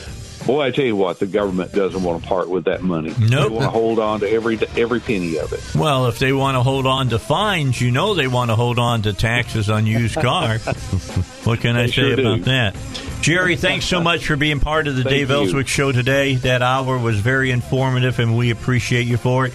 [0.45, 3.13] boy, I tell you what, the government doesn't want to part with that money.
[3.19, 3.29] Nope.
[3.29, 5.61] They want to hold on to every every penny of it.
[5.75, 8.79] Well, if they want to hold on to fines, you know they want to hold
[8.79, 10.57] on to taxes on used car.
[11.43, 12.21] what can I They say sure do.
[12.33, 12.75] about that?
[13.21, 15.35] Jerry, thanks so much for being part of the Thank Dave you.
[15.37, 16.35] Elswick show today.
[16.35, 19.53] That hour was very informative, and we appreciate you for it.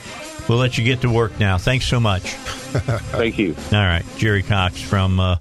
[0.49, 1.59] We'll let you get to work now.
[1.59, 2.23] Thanks so much.
[2.33, 3.55] Thank you.
[3.73, 5.37] All right, Jerry Cox from uh,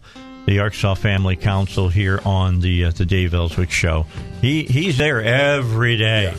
[0.46, 4.06] the Arkansas Family Council here on the uh, the Dave Elswick Show.
[4.42, 6.34] He he's there every day.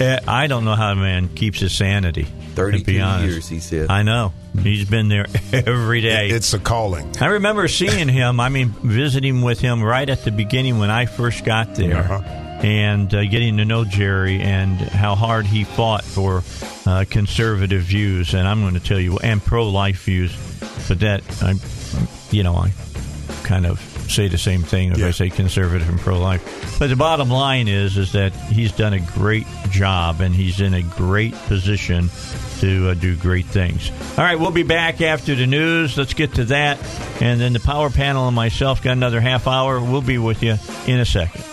[0.00, 2.26] Eh, I don't know how the man keeps his sanity.
[2.54, 3.90] 32 years, he said.
[3.90, 4.32] I know
[4.62, 6.28] he's been there every day.
[6.28, 7.16] It's a calling.
[7.20, 8.40] I remember seeing him.
[8.40, 12.20] I mean, visiting with him right at the beginning when I first got there, Uh-huh.
[12.62, 16.42] and uh, getting to know Jerry and how hard he fought for
[16.86, 18.34] uh, conservative views.
[18.34, 20.32] And I'm going to tell you, and pro-life views.
[20.88, 21.54] But that, I,
[22.30, 22.72] you know, I
[23.44, 23.80] kind of
[24.12, 26.78] say the same thing if I say conservative and pro-life.
[26.78, 30.74] But the bottom line is, is that he's done a great job, and he's in
[30.74, 32.10] a great position
[32.60, 33.90] to uh, do great things.
[34.16, 35.96] All right, we'll be back after the news.
[35.98, 36.78] Let's get to that,
[37.20, 39.80] and then the power panel and myself got another half hour.
[39.80, 40.56] We'll be with you
[40.86, 41.44] in a second.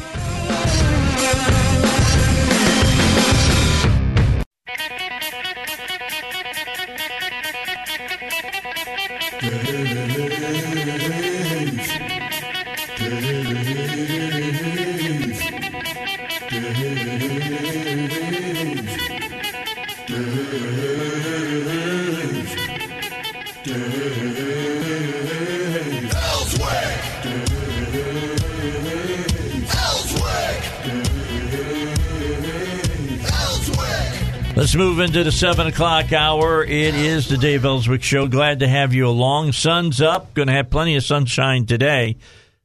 [34.99, 36.61] Let's move into the seven o'clock hour.
[36.61, 38.27] It is the Dave Elswick Show.
[38.27, 39.53] Glad to have you along.
[39.53, 40.33] Sun's up.
[40.33, 42.17] Going to have plenty of sunshine today.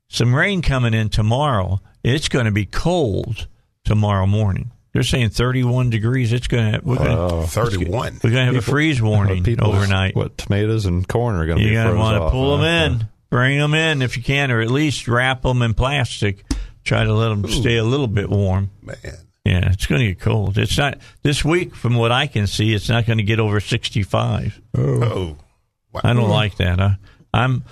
[0.09, 1.81] Some rain coming in tomorrow.
[2.03, 3.47] It's going to be cold
[3.85, 4.73] tomorrow morning.
[4.93, 6.33] They're saying 31 degrees.
[6.33, 6.81] It's going to.
[6.83, 7.47] We're going uh, to.
[7.47, 8.15] 31.
[8.25, 10.17] We're going to have a freeze warning People's- overnight.
[10.17, 12.65] What tomatoes and corn are going to be You're going to want to pull huh?
[12.65, 16.45] them in, bring them in if you can, or at least wrap them in plastic.
[16.83, 18.71] Try to let them stay a little bit warm.
[18.83, 18.97] Man.
[19.55, 20.59] Yeah, it's going to get cold.
[20.59, 22.75] It's not this week, from what I can see.
[22.75, 24.61] It's not going to get over sixty-five.
[24.77, 25.03] Oh.
[25.03, 25.37] oh.
[25.93, 26.01] Wow.
[26.03, 26.81] I don't like that.
[26.81, 26.97] I,
[27.33, 27.63] I'm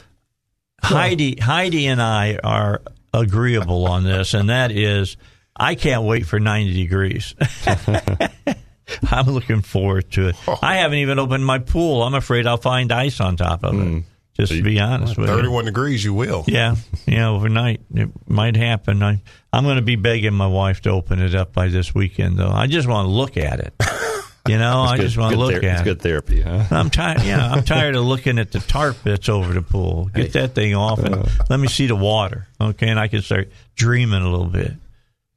[0.81, 1.41] Heidi.
[1.41, 5.17] Heidi and I are agreeable on this, and that is,
[5.57, 7.35] I can't wait for ninety degrees.
[9.11, 10.37] I'm looking forward to it.
[10.47, 10.59] Oh.
[10.63, 12.05] I haven't even opened my pool.
[12.05, 13.79] I'm afraid I'll find ice on top of it.
[13.79, 13.99] Hmm.
[14.35, 15.37] Just to be honest with you.
[15.37, 16.45] 31 degrees, you will.
[16.47, 16.77] Yeah,
[17.07, 19.03] yeah, overnight it might happen.
[19.03, 19.21] I,
[19.53, 22.49] I'm going to be begging my wife to open it up by this weekend, though.
[22.49, 23.75] I just want to look at it.
[24.49, 25.85] You know, I Good- just want to look ther- at It's it.
[25.85, 26.65] good therapy, huh?
[26.73, 27.23] I'm tired.
[27.25, 30.11] Yeah, I'm tired of looking at the tarp that's over the pool.
[30.13, 31.45] Get that thing off and uh-huh.
[31.49, 32.89] let me see the water, okay?
[32.89, 34.73] And I can start dreaming a little bit.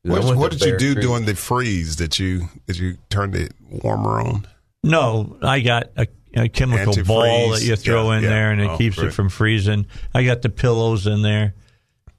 [0.01, 1.05] What, what did you do Creek.
[1.05, 4.47] during the freeze that you that you turned it warmer on?
[4.83, 7.07] No, I got a, a chemical Antifreeze.
[7.07, 8.29] ball that you throw Yeah, in yeah.
[8.29, 9.07] there, and it Oh, keeps great.
[9.07, 9.85] it from freezing.
[10.13, 11.53] I got the pillows in there.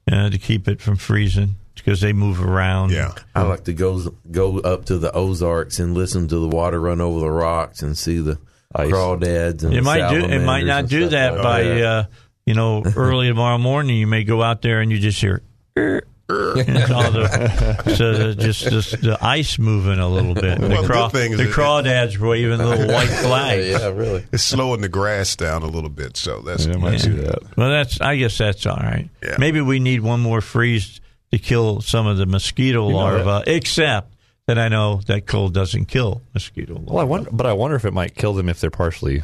[0.09, 2.91] uh, to keep it from freezing because they move around.
[2.91, 3.11] Yeah.
[3.35, 7.01] I like to go go up to the Ozarks and listen to the water run
[7.01, 8.39] over the rocks and see the
[8.73, 8.89] Ice.
[8.89, 10.23] crawdads and It the might do.
[10.25, 11.83] It might not do that like by that.
[11.85, 12.03] uh,
[12.45, 13.97] you know early tomorrow morning.
[13.97, 15.41] You may go out there and you just hear.
[15.77, 20.59] "Er, er," and all the, so the, just, just the ice moving a little bit.
[20.59, 23.67] The, Well, the craw, good thing is the that- crawdads waving little white flags.
[23.67, 24.25] yeah, really.
[24.31, 27.39] It's slowing the grass down a little bit, so that's Yeah, I might do that.
[27.57, 28.01] Well, that's.
[28.01, 29.09] I guess that's all right.
[29.23, 29.35] Yeah.
[29.39, 30.99] Maybe we need one more freeze
[31.31, 33.49] to kill some of the mosquito know larvae.
[33.51, 34.13] Except
[34.47, 36.87] that I know that cold doesn't kill mosquito larvae.
[36.91, 39.23] Well, I wonder, but I wonder if it might kill them if they're partially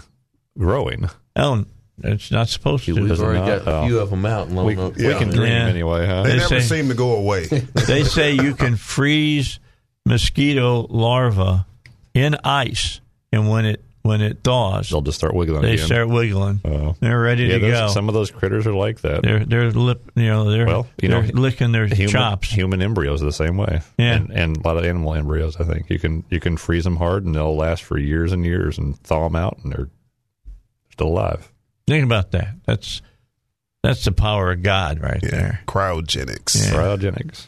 [0.57, 1.09] growing.
[1.35, 1.65] Oh,
[2.01, 2.95] it's not supposed to.
[2.95, 3.85] We've Does it already got a Oh.
[3.87, 5.19] few of them out in We, Lone we Yeah.
[5.19, 5.67] can dream Yeah.
[5.67, 6.23] anyway, huh?
[6.23, 7.45] they They never say- seem to go away.
[7.87, 9.59] they say you can freeze
[10.05, 11.63] mosquito larvae
[12.13, 12.99] in ice,
[13.31, 15.85] and when it when it thaws, They'll just start wiggling they again.
[15.85, 16.59] start wiggling.
[16.65, 16.93] Oh.
[16.99, 17.87] They're ready yeah, to those- go.
[17.87, 19.23] some of those critters are like that.
[19.23, 22.49] they're they're lip, you know, they're Well, you they're know, licking their human, chops.
[22.49, 23.79] Human embryos are the same way.
[23.97, 24.15] Yeah.
[24.15, 25.55] and, and a lot of animal embryos.
[25.57, 28.43] I think you can you can freeze them hard and they'll last for years and
[28.43, 29.87] years, and thaw them out and they're
[30.91, 31.49] still alive.
[31.87, 32.49] Think about that.
[32.65, 33.01] That's
[33.81, 35.29] that's the power of God right Yeah.
[35.31, 35.59] there.
[35.67, 36.55] Cryogenics.
[36.65, 36.73] Yeah.
[36.73, 37.47] Cryogenics.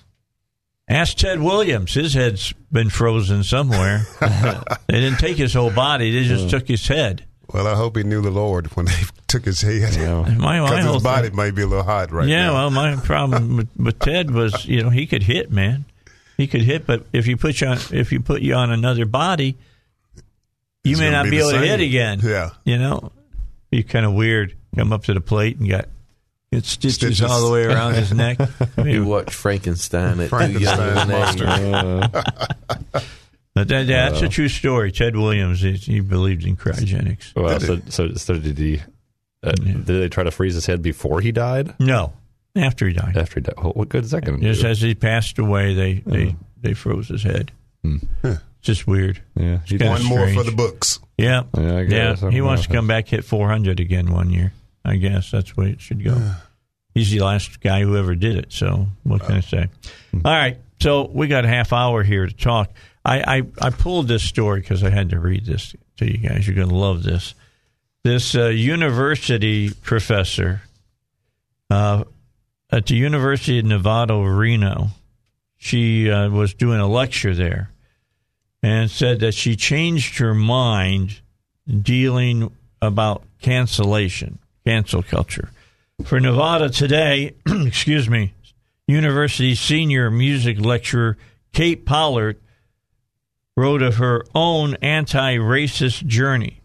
[0.88, 1.94] Ask Ted Williams.
[1.94, 4.06] His head's been frozen somewhere.
[4.20, 7.26] they didn't take his whole body; they just took his head.
[7.54, 8.94] Well, I hope he knew the Lord when they
[9.28, 9.96] took his head.
[9.96, 10.22] Yeah.
[10.38, 12.54] My, my whole his body thing- might be a little hot right yeah, now.
[12.54, 15.86] well, my problem with, with Ted was, you know, he could hit, man.
[16.38, 19.06] He could hit, but if you put you on, if you put you on another
[19.06, 19.56] body,
[20.84, 22.20] you It's may not be be the able to hit again.
[22.22, 22.50] Yeah.
[22.66, 23.12] you know,
[23.78, 24.56] be kind of weird.
[24.76, 25.88] Come up to the plate and got
[26.52, 27.22] get stitches, Stitches.
[27.22, 28.38] all the way around his neck.
[28.84, 32.12] You watch Frankenstein at too young of Frankenstein's an age.
[32.94, 33.00] Uh,
[33.54, 34.92] But that, that's a true story.
[34.92, 37.34] Ted Williams, he, he believed in cryogenics.
[37.36, 38.82] well, so, so, so did he?
[39.42, 41.74] Uh, Did they try to freeze his head before he died?
[41.80, 42.12] No,
[42.56, 43.16] after he died.
[43.16, 43.56] After he died?
[43.58, 44.52] Well, what good is that going to do?
[44.54, 47.52] Just as he passed away, they they, they froze his head.
[48.24, 49.22] It's just weird.
[49.36, 51.00] Yeah, he kinda One more for the books.
[51.18, 51.84] Yeah, Yeah, I yeah.
[51.84, 52.24] guess.
[52.24, 54.54] I He wants to come back hit 400 again one year.
[54.84, 56.20] I guess that's the way it should go.
[56.94, 58.52] He's the last guy who ever did it.
[58.54, 59.68] So what can I say?
[60.14, 60.58] All right.
[60.82, 62.72] So we got a half hour here to talk.
[63.04, 66.48] I I, I pulled this story because I had to read this to you guys.
[66.48, 67.34] You're going to love this.
[68.04, 70.62] This uh, university professor
[71.70, 72.04] uh,
[72.72, 74.90] at the University of Nevada, Reno,
[75.58, 77.72] she uh, was doing a lecture there
[78.66, 81.20] and said that she changed her mind
[81.84, 82.52] dealing
[82.82, 85.52] about cancellation, cancel culture.
[86.04, 88.34] For Nevada today, excuse me,
[88.88, 91.16] university senior music lecturer
[91.54, 92.42] Kate Pollard
[93.56, 96.62] wrote of her own anti racist journey.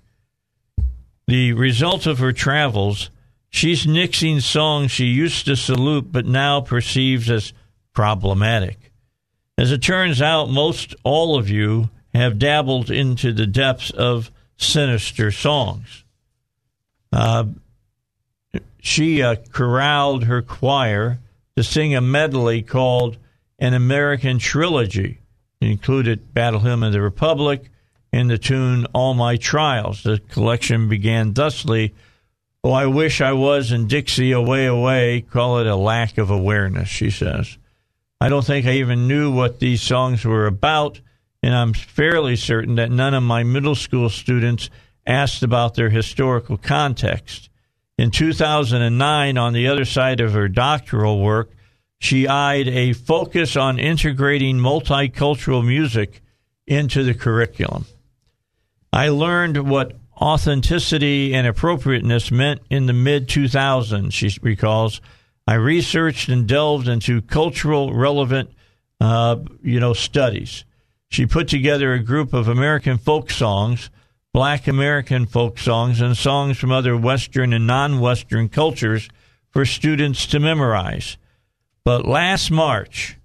[1.26, 3.11] The result of her travels,
[3.51, 7.53] she's nixing songs she used to salute but now perceives as
[7.92, 8.89] problematic.
[9.61, 15.30] As it turns out, most all of you have dabbled into the depths of sinister
[15.30, 16.02] songs.
[17.12, 17.44] Uh,
[18.80, 21.18] she uh, corralled her choir
[21.58, 23.18] to sing a medley called
[23.58, 25.18] An American Trilogy.
[25.61, 27.70] It included Battle Hymn of the Republic
[28.14, 30.04] and the tune All My Trials.
[30.04, 31.92] The collection began thusly
[32.64, 35.20] Oh, I wish I was in Dixie away, away.
[35.20, 37.58] Call it a lack of awareness, she says.
[38.20, 41.00] I don't think I even knew what these songs were about,
[41.42, 44.68] and I'm fairly certain that none of my middle school students
[45.06, 47.48] asked about their historical context.
[47.96, 51.50] In 2009, on the other side of her doctoral work,
[51.98, 56.22] she eyed a focus on integrating multicultural music
[56.66, 57.86] into the curriculum.
[58.92, 65.00] I learned what authenticity and appropriateness meant in the mid 2000s, she recalls.
[65.47, 68.51] I researched and delved into cultural relevant,
[69.01, 70.64] uh, you know, studies.
[71.09, 73.91] She put together a group of American folk songs,
[74.32, 79.09] Black American folk songs, and songs from other Western and non-Western cultures
[79.51, 81.16] for students to memorize.
[81.84, 83.16] But last March,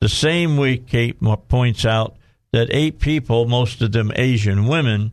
[0.00, 1.18] the same week, Kate
[1.48, 2.16] points out
[2.52, 5.12] that eight people, most of them Asian women,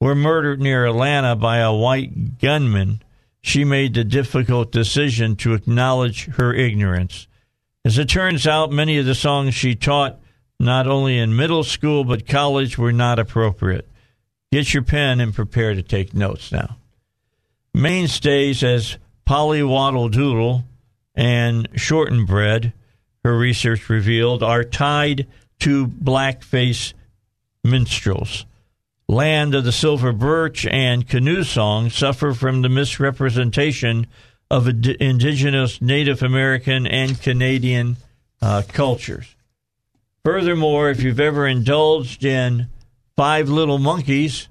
[0.00, 3.01] were murdered near Atlanta by a white gunman.
[3.42, 7.26] She made the difficult decision to acknowledge her ignorance.
[7.84, 10.20] As it turns out, many of the songs she taught,
[10.60, 13.88] not only in middle school but college, were not appropriate.
[14.52, 16.76] Get your pen and prepare to take notes now.
[17.74, 20.64] Mainstays as Polly Wolly Doodle
[21.14, 22.72] and Shortened Bread,
[23.24, 25.26] her research revealed, are tied
[25.60, 26.92] to blackface
[27.64, 28.44] minstrels.
[29.12, 34.06] Land of the Silver Birch and Canoe Song suffer from the misrepresentation
[34.50, 37.98] of ind- indigenous Native American and Canadian
[38.40, 39.36] uh, cultures.
[40.24, 42.68] Furthermore, if you've ever indulged in
[43.14, 44.48] Five Little Monkeys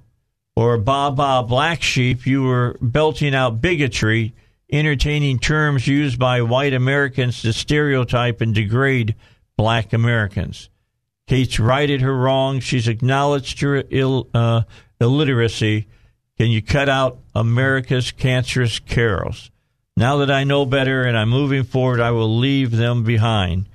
[0.55, 4.35] or Baa Baa Black Sheep, you were belting out bigotry,
[4.71, 9.15] entertaining terms used by white Americans to stereotype and degrade
[9.57, 10.69] black Americans.
[11.31, 12.59] Kate's righted her wrong.
[12.59, 14.63] She's acknowledged her Ill, uh,
[14.99, 15.87] illiteracy.
[16.37, 19.49] Can you cut out America's cancerous carols?
[19.95, 23.69] Now that I know better and I'm moving forward, I will leave them behind.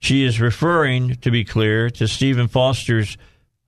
[0.00, 3.18] She is referring, to be clear, to Stephen Foster's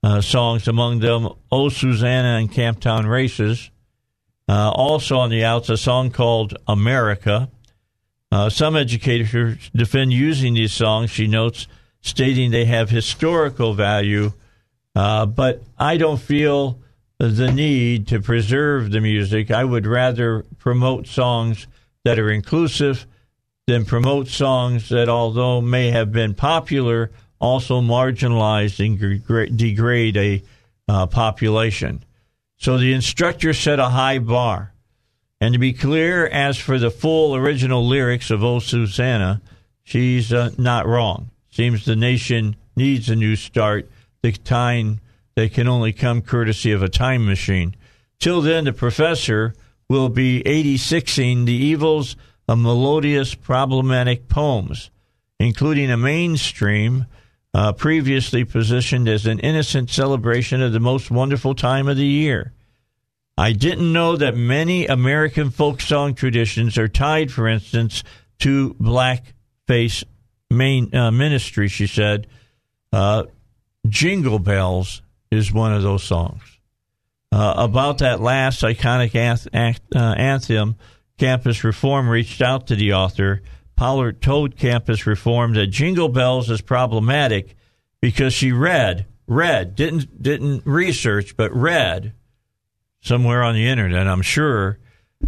[0.02, 3.70] uh, songs, among them Oh Susanna and Camptown Races.
[4.48, 7.50] Uh, also on the outs, a song called America.
[8.32, 11.66] Uh, some educators defend using these songs, she notes,
[12.04, 14.32] stating they have historical value,
[14.94, 16.78] uh, but I don't feel
[17.18, 19.50] the need to preserve the music.
[19.50, 21.66] I would rather promote songs
[22.04, 23.06] that are inclusive
[23.66, 30.42] than promote songs that, although may have been popular, also marginalize and degrade a
[30.86, 32.04] uh, population.
[32.58, 34.74] So the instructor set a high bar.
[35.40, 39.40] And to be clear, as for the full original lyrics of Oh Susanna,
[39.82, 41.30] she's uh, not wrong.
[41.54, 43.88] Seems the nation needs a new start,
[44.22, 44.98] the time
[45.36, 47.76] that can only come courtesy of a time machine.
[48.18, 49.54] Till then, the professor
[49.88, 52.16] will be 86ing the evils
[52.48, 54.90] of melodious, problematic poems,
[55.38, 57.06] including a mainstream
[57.54, 62.52] uh, previously positioned as an innocent celebration of the most wonderful time of the year.
[63.38, 68.02] I didn't know that many American folk song traditions are tied, for instance,
[68.40, 70.02] to blackface
[70.54, 72.26] main uh, ministry, she said.
[72.92, 73.24] Uh,
[73.88, 76.42] Jingle Bells is one of those songs.
[77.32, 80.76] Uh, about that last iconic anth- uh, anthem,
[81.18, 83.42] Campus Reform reached out to the author.
[83.76, 87.56] Pollard told Campus Reform that Jingle Bells is problematic
[88.00, 92.12] because she read, read, didn't didn't research, but read
[93.00, 94.78] somewhere on the internet, I'm sure,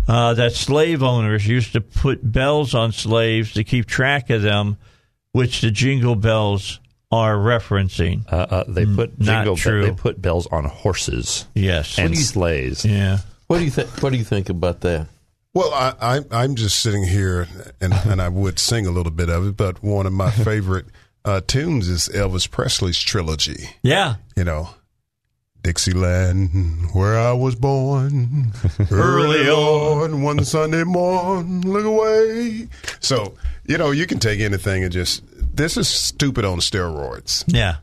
[0.07, 4.77] uh, that slave owners used to put bells on slaves to keep track of them
[5.37, 6.80] which the jingle bells
[7.12, 8.24] are referencing.
[8.32, 9.82] Uh, uh, they put Not jingle true.
[9.84, 11.99] they put bells on horses Yes.
[11.99, 12.84] and you- sleighs.
[12.84, 13.18] yeah.
[13.47, 13.89] What do you think?
[14.03, 15.07] What do you think about that?
[15.55, 17.47] Well, I, I, I'm just sitting here,
[17.80, 20.87] and, and I would sing a little bit of it, but one of my favorite
[21.24, 23.70] uh, tunes is Elvis Presley's trilogy.
[23.82, 24.16] Yeah.
[24.37, 24.70] You know,
[25.62, 28.53] Dixieland, where I was born,
[28.91, 32.68] early on one Sunday morning, look away.
[33.01, 33.34] So,
[33.66, 35.22] you know, you can take anything and just,
[35.57, 37.44] this is stupid on steroids.
[37.46, 37.76] Yeah.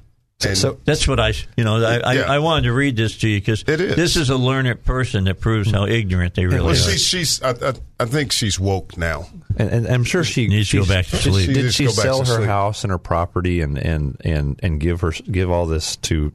[0.46, 2.22] And So- That's what I, you know, I, I, Yeah.
[2.32, 3.96] I wanted to read this to you because It is.
[3.96, 6.76] this is a learned person that proves how ignorant they really well, are.
[6.76, 9.28] she's, she's I, I, I think she's woke now.
[9.58, 11.48] And, and I'm sure she Needs to go back to sleep.
[11.48, 12.48] She Did she to go back sell her sleep.
[12.48, 16.34] house and her property and, and, and, and give her give all this to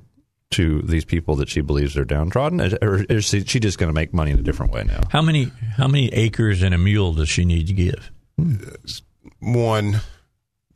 [0.53, 3.93] to these people that she believes are downtrodden, or is she, she just going to
[3.95, 5.01] make money in a different way now?
[5.11, 8.11] how many how many acres and a mule does she need to give?
[9.41, 10.01] One,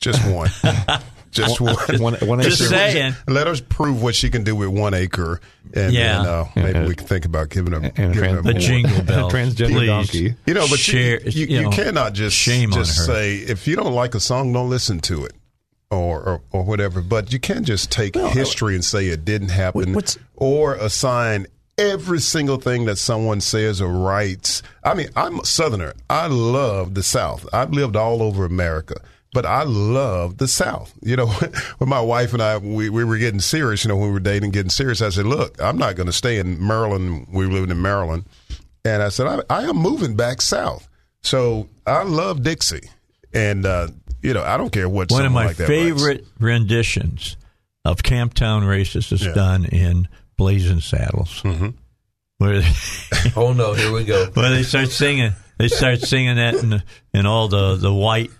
[0.02, 0.50] just one.
[1.30, 1.76] just one.
[1.98, 3.14] One, one Just saying.
[3.26, 5.40] Let us prove what she can do with one acre,
[5.72, 6.18] and Yeah.
[6.18, 8.54] then uh, maybe And- we can think about giving her, and giving her trans- A
[8.58, 9.30] jingle bell.
[9.30, 9.86] transgender please.
[9.86, 10.34] donkey.
[10.46, 13.66] You know, but Share- you, you, you you know, cannot just shame just say if
[13.66, 15.32] you don't like a song, don't listen to it,
[15.90, 17.00] or or, or whatever.
[17.00, 21.46] But you can't just take history and say it didn't happen, what's- or assign
[21.78, 24.62] every single thing that someone says or writes.
[24.84, 25.94] I mean, I'm a Southerner.
[26.10, 27.48] I love the South.
[27.54, 28.96] I've lived all over America.
[29.34, 30.92] But I love the South.
[31.02, 31.26] You know,
[31.78, 34.20] when my wife and I we, we were getting serious, you know, when we were
[34.20, 37.26] dating, getting serious, I said, "Look, I'm not going to stay in Maryland.
[37.32, 38.24] We were living in Maryland,
[38.84, 40.86] and I said, I, I am moving back south.
[41.22, 42.88] So I love Dixie.
[43.32, 43.88] And, uh,
[44.22, 45.82] you know, I don't care what One of my like that writes.
[45.82, 47.36] favorite renditions
[47.84, 51.68] of Camptown Races is done in Blazing Saddles, Mm-hmm.
[52.38, 52.62] where
[53.36, 54.26] Oh no, here we go.
[54.34, 55.32] where they start singing.
[55.58, 56.82] They start singing that, and
[57.14, 58.30] and all the the white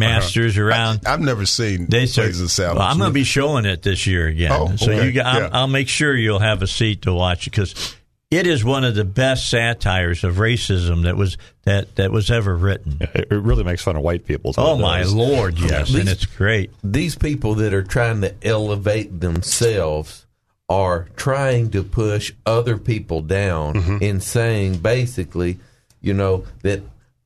[0.00, 1.00] masters around.
[1.06, 2.26] I, have never seen They start.
[2.28, 2.78] Blazing Saddles.
[2.78, 4.52] Well, I'm going to be showing it this year again.
[4.52, 5.06] Oh, so okay.
[5.06, 5.48] you, got, I'll, Yeah.
[5.52, 7.94] I'll make sure you'll have a seat to watch it because
[8.30, 12.56] it is one of the best satires of racism that was that that was ever
[12.56, 12.98] written.
[13.00, 14.54] It, it really makes fun of white people.
[14.56, 15.12] Oh my does.
[15.14, 16.70] lord, yes, and it's great.
[16.84, 20.26] These people that are trying to elevate themselves
[20.68, 23.96] are trying to push other people down Mm-hmm.
[24.00, 25.58] in saying basically,
[26.00, 26.82] you know, that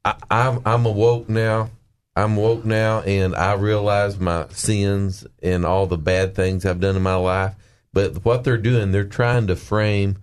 [0.07, 1.69] I, I'm I'm awoke now.
[2.17, 6.97] I'm woke now, and I realize my sins and all the bad things I've done
[6.97, 7.55] in my life.
[7.93, 10.19] But what they're doing, they're trying to frame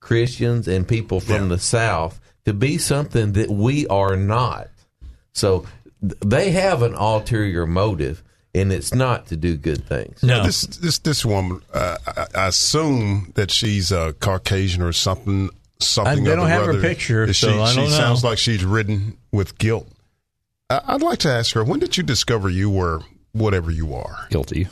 [0.00, 1.56] Christians and people from Yeah.
[1.56, 4.68] the South to be something that we are not.
[5.32, 5.66] So
[6.00, 8.22] they have an ulterior motive,
[8.54, 10.22] and it's not to do good things.
[10.22, 10.44] No.
[10.44, 15.50] This this this woman, uh, I, I assume that she's a Caucasian or something.
[15.78, 16.24] Something.
[16.24, 17.96] they of don't the have her picture, Is so she, I don't know.
[17.96, 19.86] sounds like she's ridden with guilt.
[20.70, 23.00] I'd like to ask her, when did you discover you were
[23.32, 24.26] whatever you are?
[24.30, 24.68] Guilty.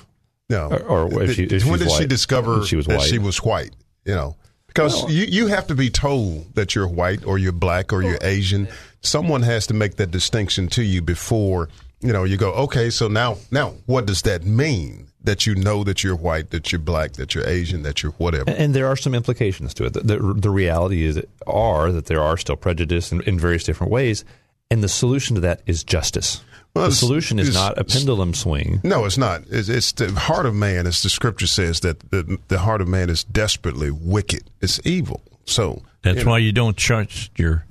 [0.51, 3.09] No, Or- or if she- if when did she discover She was that white.
[3.09, 3.71] she was white?
[4.05, 4.37] You know,
[4.67, 8.19] because you you have to be told that you're white or you're black or you're
[8.21, 8.69] Asian.
[9.01, 11.71] Someone has to make that distinction to you before
[12.01, 12.53] you know you go.
[12.53, 15.07] Okay, so now now what does that mean?
[15.23, 18.45] That you know that you're white, that you're black, that you're Asian, that you're whatever.
[18.51, 19.95] And, and there are some implications to it.
[19.95, 23.91] The, the, the reality is are that there are still prejudice in, in various different
[23.91, 24.23] ways,
[24.71, 26.43] and the solution to that is justice.
[26.75, 28.81] Well, the solution is not a pendulum swing.
[28.83, 29.43] No, it's not.
[29.49, 32.89] It's, it's the heart of man, as the scripture says, that the, the heart of
[32.89, 34.51] man is desperately wicked.
[34.61, 35.23] It's evil.
[35.45, 37.65] So That's you know, why you don't trust your,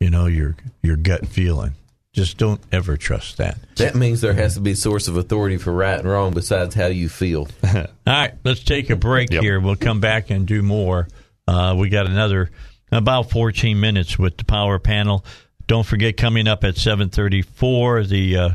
[0.00, 1.72] you know, your your gut feeling.
[2.12, 3.56] Just don't ever trust that.
[3.76, 6.74] That means there has to be a source of authority for right and wrong besides
[6.74, 7.48] how you feel.
[7.74, 9.42] All right, let's take a break Yep.
[9.42, 9.60] here.
[9.60, 11.08] We'll come back and do more.
[11.48, 12.50] Uh, we got another
[12.90, 15.24] about 14 minutes with the power panel.
[15.72, 18.50] Don't forget, coming up at 7:34, the uh,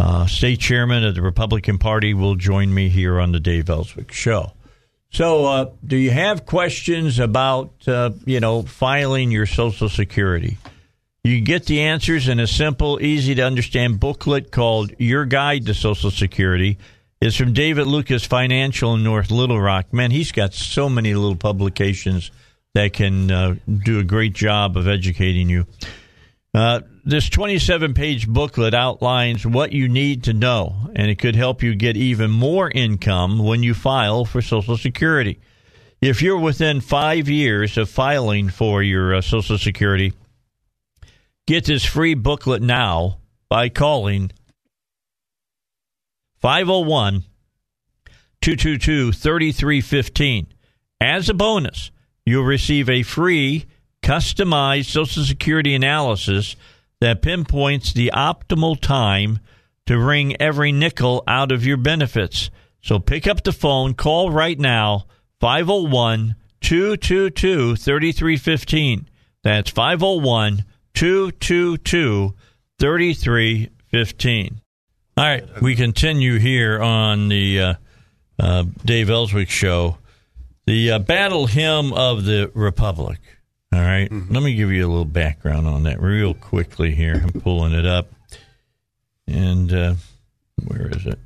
[0.00, 4.10] uh, state chairman of the Republican Party will join me here on the Dave Elswick
[4.10, 4.54] Show.
[5.12, 10.58] So, uh, do you have questions about uh, you know filing your Social Security?
[11.22, 15.74] You get the answers in a simple, easy to understand booklet called Your Guide to
[15.74, 16.76] Social Security.
[17.20, 19.92] It's from David Lucas Financial in North Little Rock.
[19.92, 22.32] Man, he's got so many little publications
[22.74, 23.54] that can uh,
[23.84, 25.64] do a great job of educating you.
[26.54, 31.62] Uh, this 27 page booklet outlines what you need to know, and it could help
[31.62, 35.38] you get even more income when you file for Social Security.
[36.00, 40.12] If you're within five years of filing for your uh, Social Security,
[41.46, 43.18] get this free booklet now
[43.48, 44.30] by calling
[46.40, 47.24] 501
[48.40, 50.46] 222 3315.
[51.00, 51.90] As a bonus,
[52.24, 53.66] you'll receive a free
[54.02, 56.56] customized Social Security analysis
[57.00, 59.38] that pinpoints the optimal time
[59.86, 62.50] to wring every nickel out of your benefits.
[62.82, 65.06] So pick up the phone, call right now,
[65.40, 69.08] 501 222 3315.
[69.42, 72.34] That's 501 222
[72.78, 74.60] 3315.
[75.16, 77.74] All right, we continue here on the uh,
[78.38, 79.98] uh, Dave Elswick show.
[80.66, 83.18] The uh, battle hymn of the Republic.
[83.72, 84.10] All right?
[84.10, 87.20] let me give you a little background on that real quickly here.
[87.22, 88.08] I'm pulling it up,
[89.26, 89.94] and uh,
[90.66, 91.18] where is it?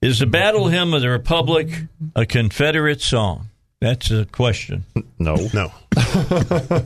[0.00, 1.68] Is the battle hymn of the Republic
[2.14, 3.48] a Confederate song?
[3.80, 4.84] That's a question.
[5.18, 5.36] No.
[5.52, 5.72] No.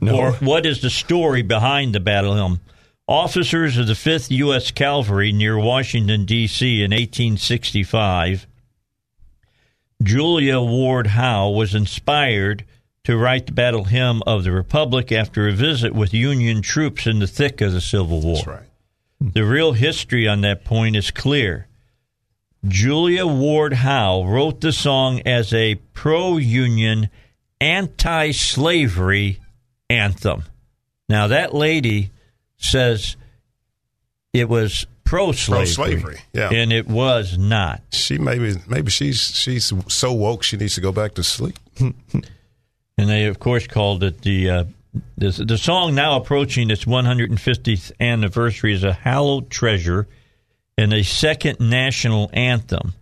[0.00, 0.16] no.
[0.16, 2.60] Or what is the story behind the battle hymn?
[3.06, 4.70] Officers of the 5th U.S.
[4.70, 6.82] Cavalry near Washington, D.C.
[6.82, 8.46] in 1865,
[10.02, 12.64] Julia Ward Howe was inspired
[13.04, 17.18] to write the battle hymn of the Republic after a visit with Union troops in
[17.18, 18.36] the thick of the Civil War.
[18.36, 18.62] That's right.
[19.20, 21.66] The real history on that point is clear.
[22.66, 27.08] Julia Ward Howe wrote the song as a pro union,
[27.60, 29.40] anti slavery
[29.88, 30.44] anthem.
[31.08, 32.10] Now, that lady
[32.58, 33.16] says
[34.32, 36.20] it was pro slavery.
[36.32, 36.50] Yeah.
[36.52, 37.82] And it was not.
[37.90, 41.58] She maybe maybe she's she's so woke she needs to go back to sleep.
[43.00, 44.50] And they, of course, called it the.
[44.50, 44.64] Uh,
[45.16, 50.08] the, the song now approaching its 150th anniversary is a hallowed treasure
[50.76, 52.94] and a second national anthem.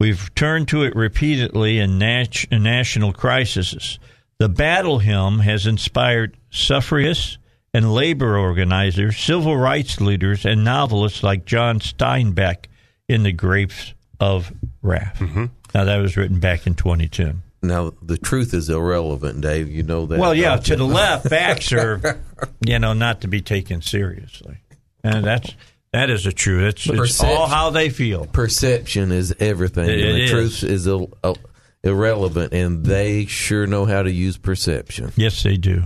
[0.00, 3.98] We've turned to it repeatedly in nat- in national crises.
[4.38, 7.36] The battle hymn has inspired suffragists
[7.76, 12.66] and labor organizers, civil rights leaders, and novelists like John Steinbeck
[13.06, 14.50] in The Grapes of
[14.80, 15.18] Wrath.
[15.18, 15.44] Mm-hmm.
[15.74, 17.42] Now, that was written back in 2010.
[17.62, 19.68] Now, the truth is irrelevant, Dave.
[19.68, 20.18] You know that.
[20.18, 20.76] Well, yeah, to you?
[20.76, 22.18] the left, facts are,
[22.64, 24.56] you know, not to be taken seriously,
[25.04, 25.54] and that's
[25.92, 26.62] that is a truth.
[26.86, 28.24] It's, it's all how they feel.
[28.26, 31.36] Perception is everything, It- and the it truth is il- il-
[31.84, 35.12] irrelevant, and they sure know how to use perception.
[35.16, 35.82] Yes, they do,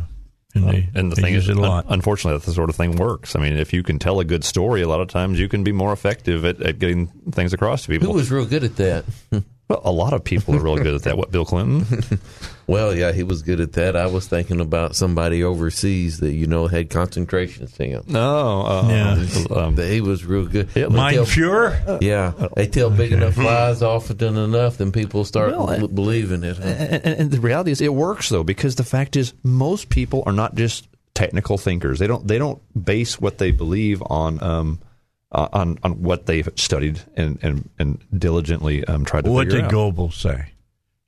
[0.55, 1.87] and they And the they thing use is, it a lot.
[1.89, 3.37] unfortunately, that's the sort of thing works.
[3.37, 5.63] I mean, if you can tell a good story, a lot of times you can
[5.65, 8.15] be more effective at, at getting things across to Who people.
[8.15, 9.05] was real good at that?
[9.71, 11.17] Well, a lot of people are really good at that.
[11.17, 11.87] What, Bill Clinton?
[12.67, 13.97] Well, yeah, he was good at that.
[13.97, 18.07] I was thinking about somebody overseas that you know had concentration camps.
[18.09, 18.61] No.
[18.63, 19.57] Uh, Yeah.
[19.57, 20.69] um, he was real good.
[20.69, 20.97] Hitler.
[20.97, 21.99] They Mein Fuhrer?
[22.01, 26.59] Yeah, they tell big enough lies often enough, then people start Well, l- believing it.
[26.59, 26.63] huh?
[26.63, 30.23] and, and- and the reality is, it works though because the fact is, most people
[30.27, 31.99] are not just technical thinkers.
[31.99, 32.25] They don't.
[32.25, 34.41] They don't base what they believe on.
[34.41, 34.79] Um,
[35.33, 39.63] uh, on on what they've studied and and, and diligently um, tried to What figure
[39.63, 39.73] did out.
[39.73, 40.53] Goebbels say?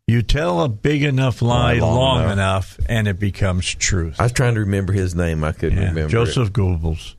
[0.08, 2.32] You tell a big enough lie Lie long long, enough.
[2.78, 2.78] enough.
[2.88, 4.16] and it becomes truth.
[4.20, 5.44] I was trying to remember his name.
[5.44, 6.08] I couldn't Yeah, remember.
[6.10, 7.14] Joseph Goebbels,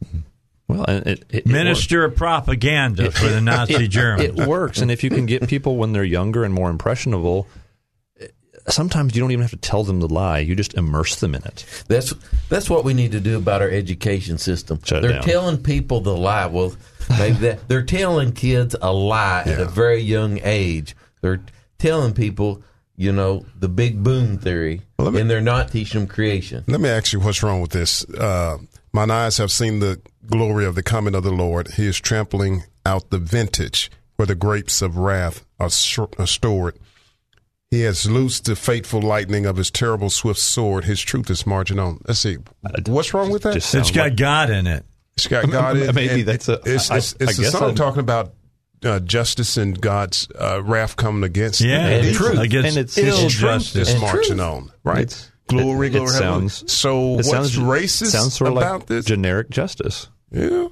[0.67, 4.37] Well, and it, it, it minister of propaganda for the Nazi it, Germans.
[4.39, 7.47] It works, and if you can get people when they're younger and more impressionable,
[8.67, 10.39] sometimes you don't even have to tell them the lie.
[10.39, 11.65] You just immerse them in it.
[11.87, 12.13] That's
[12.49, 14.79] that's what we need to do about our education system.
[14.83, 15.23] Shut they're down.
[15.23, 16.45] telling people the lie.
[16.47, 16.75] Well,
[17.09, 20.95] maybe that they're telling kids a lie at a very young age.
[21.21, 21.41] They're
[21.79, 22.61] telling people,
[22.95, 26.63] you know, the big boom theory, Well, me- and they're not teaching them creation.
[26.67, 28.05] Let me ask you what's wrong with this.
[28.09, 28.57] Uh,
[28.91, 31.69] mine eyes have seen the glory of the coming of the Lord.
[31.73, 36.77] He is trampling out the vintage where the grapes of wrath are, sh- are stored.
[37.71, 40.85] He has loosed the fateful lightning of his terrible swift sword.
[40.85, 41.99] His truth is marching on.
[42.07, 42.37] Let's see.
[42.85, 43.55] What's wrong with that?
[43.55, 44.85] It's got like- God in it.
[45.16, 47.64] It's got God in Maybe and that's a- It's, I- it's, it's a guess song
[47.64, 48.34] I'm- talking about
[48.84, 52.28] uh, justice and God's uh, wrath coming against Yeah, And evil.
[52.28, 52.39] truth.
[52.39, 53.88] against And it's- ill it's truth justice.
[53.88, 54.39] is And marching truth.
[54.41, 54.99] on, right?
[55.03, 56.09] It's- glory, it- glory.
[56.09, 57.14] it sounds- so.
[57.14, 59.05] It What's sounds racist Sounds sort of about like this?
[59.05, 60.07] generic justice.
[60.32, 60.68] yeah.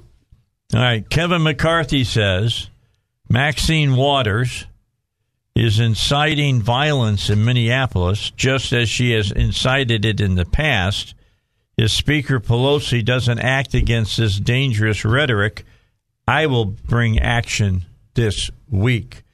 [0.74, 2.68] All right, Kevin McCarthy says
[3.28, 4.66] Maxine Waters
[5.54, 11.14] is inciting violence in Minneapolis just as she has incited it in the past.
[11.82, 15.64] If Speaker Pelosi doesn't act against this dangerous rhetoric,
[16.28, 19.24] I will bring action this week.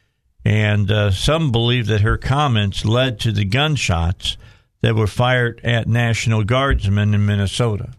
[0.46, 4.38] And uh, some believe that her comments led to the gunshots
[4.80, 7.90] that were fired at National Guardsmen in Minnesota.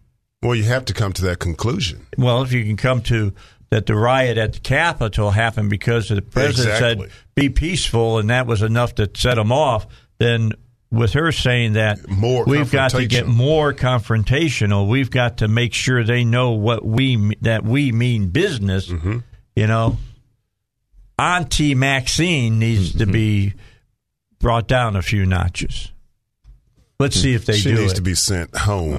[0.41, 2.07] Well, you have to come to that conclusion.
[2.17, 3.33] Well, if you can come to
[3.69, 7.05] that the riot at the Capitol happened because the president Exactly.
[7.09, 9.85] said be peaceful, and that was enough to set them off,
[10.17, 10.53] then
[10.91, 15.73] with her saying that More we've got to get more confrontational, we've got to make
[15.73, 18.87] sure they know what we that we mean business.
[18.87, 19.19] Mm-hmm.
[19.55, 19.97] You know,
[21.17, 22.99] Auntie Maxine needs Mm-hmm.
[22.99, 23.53] to be
[24.39, 25.91] brought down a few notches.
[26.99, 27.95] Let's see if they she do needs it.
[27.95, 28.97] to be sent home.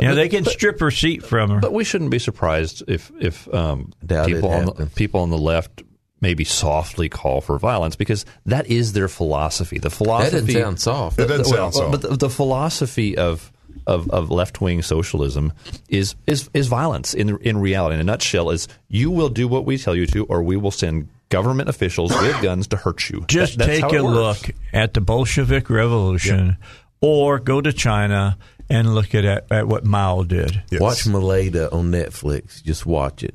[0.00, 1.60] yeah, they can strip her seat from her.
[1.60, 5.82] But we shouldn't be surprised if if um, people on the, people on the left
[6.22, 9.76] maybe softly call for violence because that is their philosophy.
[9.78, 11.18] The That philosophy doesn't sound soft.
[11.18, 11.90] It doesn't well, sound so.
[11.90, 13.52] But the, the philosophy of
[13.86, 15.52] of, of left wing socialism
[15.88, 17.94] is, is is violence in in reality.
[17.94, 20.70] In a nutshell, is you will do what we tell you to, or we will
[20.70, 23.24] send government officials with guns to hurt you.
[23.26, 24.46] Just That- take a works.
[24.46, 26.58] look at the Bolshevik Revolution,
[27.00, 28.38] or go to China
[28.70, 30.62] and look at, at what Mao did.
[30.70, 30.80] Yes.
[30.80, 32.62] Watch Milada on Netflix.
[32.62, 33.34] Just watch it.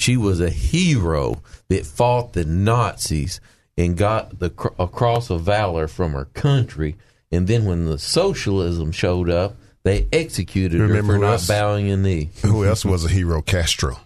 [0.00, 3.38] She was a hero that fought the Nazis
[3.76, 6.96] and got the cr- a cross of valor from her country.
[7.30, 11.98] And then when the socialism showed up, they executed Remember her for not bowing a
[11.98, 12.30] knee.
[12.42, 13.42] Who else was a hero?
[13.42, 13.98] Castro.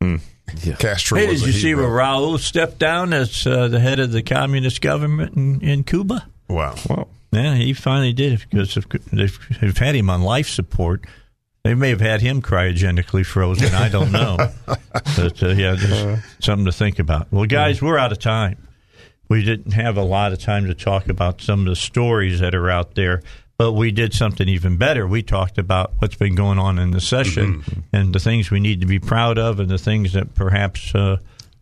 [0.00, 0.74] Yeah.
[0.76, 1.18] Castro.
[1.18, 4.10] Hey, was did a you see where Raul stepped down as uh, the head of
[4.12, 6.26] the communist government in, in Cuba?
[6.48, 6.74] Wow.
[6.88, 8.74] Well, Yeah, he finally did because
[9.12, 11.04] they've, they've had him on life support.
[11.68, 13.74] They may have had him cryogenically frozen.
[13.74, 14.38] I don't know.
[14.66, 17.30] but uh, yeah, just something to think about.
[17.30, 18.66] Well, guys, we're out of time.
[19.28, 22.54] We didn't have a lot of time to talk about some of the stories that
[22.54, 23.22] are out there,
[23.58, 25.06] but we did something even better.
[25.06, 27.62] We talked about what's been going on in the session
[27.92, 31.18] and the things we need to be proud of and the things that perhaps uh,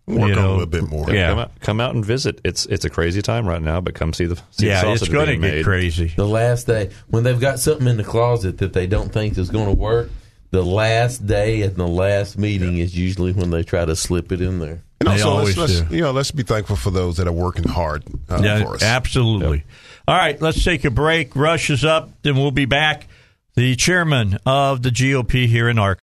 [0.07, 1.11] Work you on a little bit more.
[1.11, 2.41] Yeah, come out, come out and visit.
[2.45, 5.13] It's it's a crazy time right now, but come see the see yeah, sausage it's
[5.13, 5.65] going to being get made.
[5.65, 6.13] crazy.
[6.17, 9.51] The last day, when they've got something in the closet that they don't think is
[9.51, 10.11] going to work,
[10.53, 14.41] the last day and the last meeting is usually when they try to slip it
[14.41, 14.83] in there.
[15.01, 15.79] And They also, always let's, do.
[15.81, 18.77] let's, you know, let's be thankful for those that are working hard uh, Yeah, for
[18.77, 18.83] us.
[18.85, 19.65] absolutely.
[20.09, 21.35] All right, let's take a break.
[21.35, 23.09] Rush is up, then we'll be back.
[23.57, 26.01] The chairman of the GOP here in Arkansas.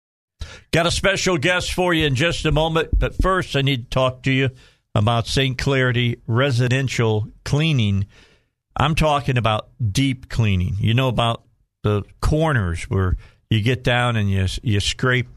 [0.71, 3.91] Got a special guest for you in just a moment, but first I need to
[3.91, 4.51] talk to you
[4.95, 5.57] about St.
[5.57, 8.07] Clarity residential cleaning.
[8.77, 10.77] I'm talking about deep cleaning.
[10.79, 11.43] You know about
[11.85, 13.17] the corners where
[13.49, 15.29] you get down and you you scrape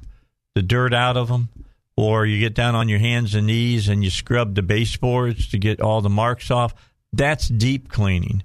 [0.53, 1.47] the dirt out of them,
[1.95, 5.57] or you get down on your hands and knees and you scrub the baseboards to
[5.57, 6.73] get all the marks off.
[7.13, 8.43] That's deep cleaning.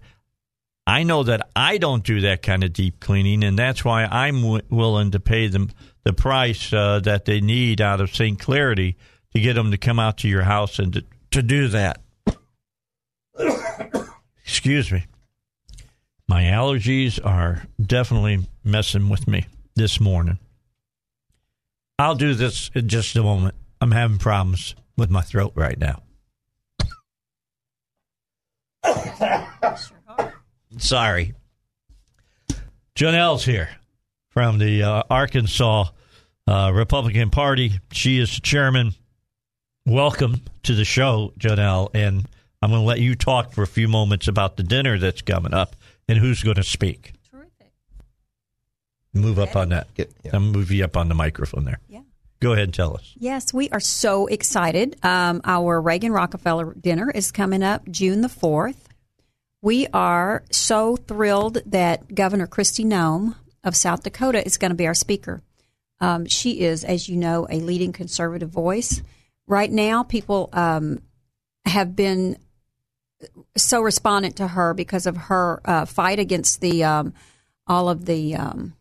[0.86, 4.40] I know that I don't do that kind of deep cleaning, and that's why I'm
[4.42, 5.70] w- willing to pay them
[6.04, 8.38] the price uh, that they need out of St.
[8.38, 8.96] Clarity
[9.34, 12.00] to get them to come out to your house and to, to do that.
[14.44, 15.06] Excuse me.
[16.28, 20.38] My allergies are definitely messing with me this morning.
[21.98, 23.56] I'll do this in just a moment.
[23.80, 26.02] I'm having problems with my throat right now.
[30.78, 31.34] Sorry.
[32.94, 33.68] Jonelle's here
[34.30, 35.86] from the uh, Arkansas
[36.46, 37.80] uh, Republican Party.
[37.92, 38.94] She is the chairman.
[39.84, 41.90] Welcome to the show, Jonelle.
[41.94, 42.26] And
[42.62, 45.54] I'm going to let you talk for a few moments about the dinner that's coming
[45.54, 45.76] up
[46.08, 47.12] and who's going to speak.
[47.30, 47.72] Terrific.
[49.12, 49.92] Move up on that.
[49.94, 50.32] Get- yeah.
[50.34, 51.80] I'll move you up on the microphone there.
[51.88, 52.00] Yeah.
[52.40, 53.12] Go ahead and tell us.
[53.18, 54.96] Yes, we are so excited.
[55.02, 58.76] Um, our Reagan Rockefeller dinner is coming up June the 4th.
[59.66, 64.86] We are so thrilled that Governor Kristi Noem of South Dakota is going to be
[64.86, 65.42] our speaker.
[66.00, 69.02] Um, she is, as you know, a leading conservative voice.
[69.48, 71.02] Right now, people um,
[71.64, 72.38] have been
[73.56, 77.12] so respondent to her because of her uh, fight against the um,
[77.66, 78.76] all of the um,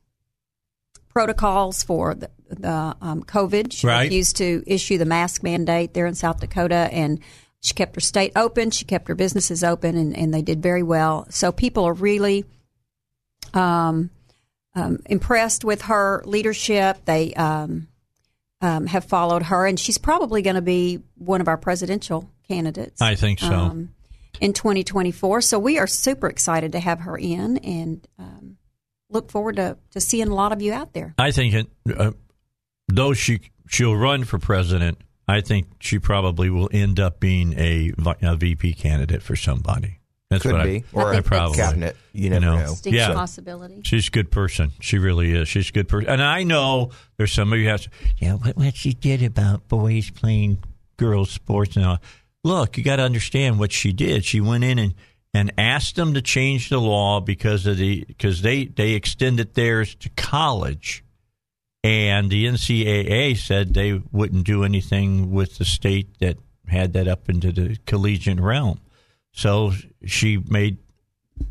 [1.10, 3.74] protocols for the, the um, COVID.
[3.74, 4.04] She Right.
[4.04, 7.22] refused to issue the mask mandate there in South Dakota, and
[7.62, 8.72] she kept her state open.
[8.72, 11.26] She kept her businesses open, and, and they did very well.
[11.30, 12.46] So people are really
[13.54, 14.10] um,
[14.76, 17.06] um, impressed with her leadership.
[17.06, 17.88] They um,
[18.62, 23.02] um, have followed her, and she's probably going to be one of our presidential candidates.
[23.02, 23.54] I think so.
[23.54, 23.96] Um,
[24.42, 25.42] in 2024.
[25.42, 28.58] So we are super excited to have her in and um,
[29.10, 31.14] look forward to, to seeing a lot of you out there.
[31.18, 32.12] I think it, uh,
[32.88, 37.94] though she she'll run for president, I think she probably will end up being a,
[38.22, 40.00] a VP candidate for somebody.
[40.30, 40.78] That's Could what be.
[40.78, 41.96] I, Or I a probably cabinet.
[42.12, 42.58] You never know.
[42.58, 42.76] know.
[42.84, 43.14] Yeah.
[43.14, 43.82] possibility.
[43.84, 44.72] She's a good person.
[44.82, 45.48] She really is.
[45.48, 46.10] She's a good person.
[46.10, 50.64] And I know there's somebody who has, yeah, what, what she did about boys playing
[50.98, 52.00] girls' sports and all.
[52.44, 54.26] Look, you got to understand what she did.
[54.26, 54.96] She went in and,
[55.34, 59.96] and asked them to change the law because of the because they they extended theirs
[59.96, 61.04] to college,
[61.86, 67.30] and the NCAA said they wouldn't do anything with the state that had that up
[67.30, 68.80] into the collegiate realm.
[69.34, 69.74] So
[70.04, 70.80] she made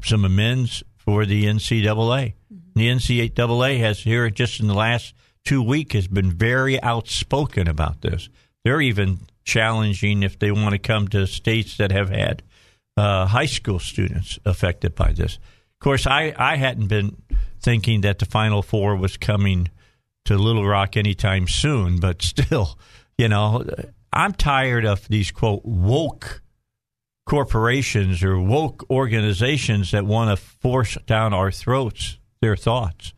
[0.02, 2.34] some amends for the NCAA.
[2.74, 5.14] The NCAA has here just in the last
[5.44, 8.28] two weeks has been very outspoken about this.
[8.64, 12.42] They're even challenging if they want to come to states that have had
[12.96, 15.36] uh, high school students affected by this.
[15.36, 17.22] Of course, I, I hadn't been
[17.60, 19.68] thinking that the Final Four was coming
[20.26, 22.78] to Little Rock anytime soon, but still,
[23.18, 23.64] you know,
[24.12, 26.42] I'm tired of these quote woke
[27.26, 33.14] corporations or woke organizations that want to force down our throats their thoughts.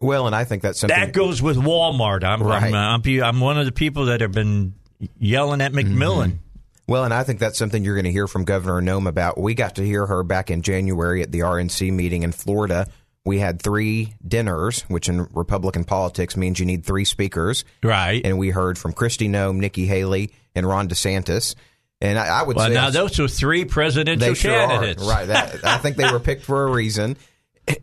[0.00, 2.22] Well, and I think that's something That goes with Walmart.
[2.24, 2.72] I'm Right.
[2.72, 4.74] I'm, I'm I'm one of the people that have been
[5.18, 6.00] yelling at mm-hmm.
[6.00, 6.38] McMillon.
[6.86, 9.38] Well, and I think that's something you're going to hear from Governor Noem about.
[9.38, 12.88] We got to hear her back in January at the RNC meeting in Florida.
[13.28, 17.64] We had three dinners, which in Republican politics means you need three speakers.
[17.82, 18.22] Right.
[18.24, 21.54] And we heard from Kristi Noem, Nikki Haley, and Ron DeSantis.
[22.00, 25.02] And I, I would Well, say now those are three presidential they sure candidates.
[25.02, 25.26] are right.
[25.26, 27.16] That, I think they were picked for a reason.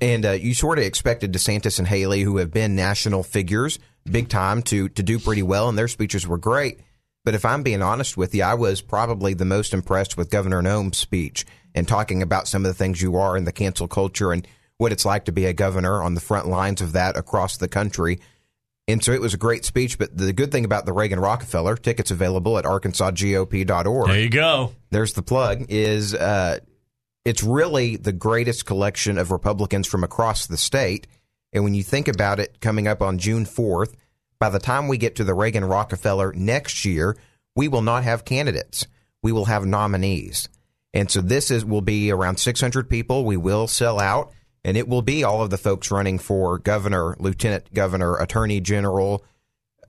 [0.02, 3.78] And uh, you sort of expected DeSantis and Haley, who have been national figures,
[4.10, 6.80] big time, to to do pretty well, and their speeches were great.
[7.24, 10.64] But if I'm being honest with you, I was probably the most impressed with Governor
[10.64, 14.32] Noem's speech and talking about some of the things you are in the cancel culture
[14.32, 17.57] and what it's like to be a governor on the front lines of that across
[17.57, 18.19] the country.
[18.88, 19.97] And so it was a great speech.
[19.97, 24.73] But the good thing about the Reagan Rockefeller tickets available at arkansasgop.org There you go.
[24.91, 26.59] there's the plug is uh,
[27.23, 31.07] it's really the greatest collection of republicans from across the state
[31.53, 33.95] and when you think about it coming up on june 4th
[34.39, 37.17] by the time we get to the reagan rockefeller next year
[37.55, 38.86] we will not have candidates
[39.23, 40.47] we will have nominees
[40.93, 44.32] and so this is will be around 600 people we will sell out
[44.66, 49.24] and it will be all of the folks running for governor lieutenant governor attorney general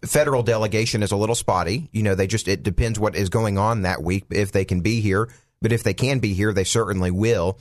[0.05, 1.89] federal delegation is a little spotty.
[1.93, 4.81] You know, they just it depends what is going on that week if they can
[4.81, 5.29] be here.
[5.63, 7.59] But if they can be here, they certainly will.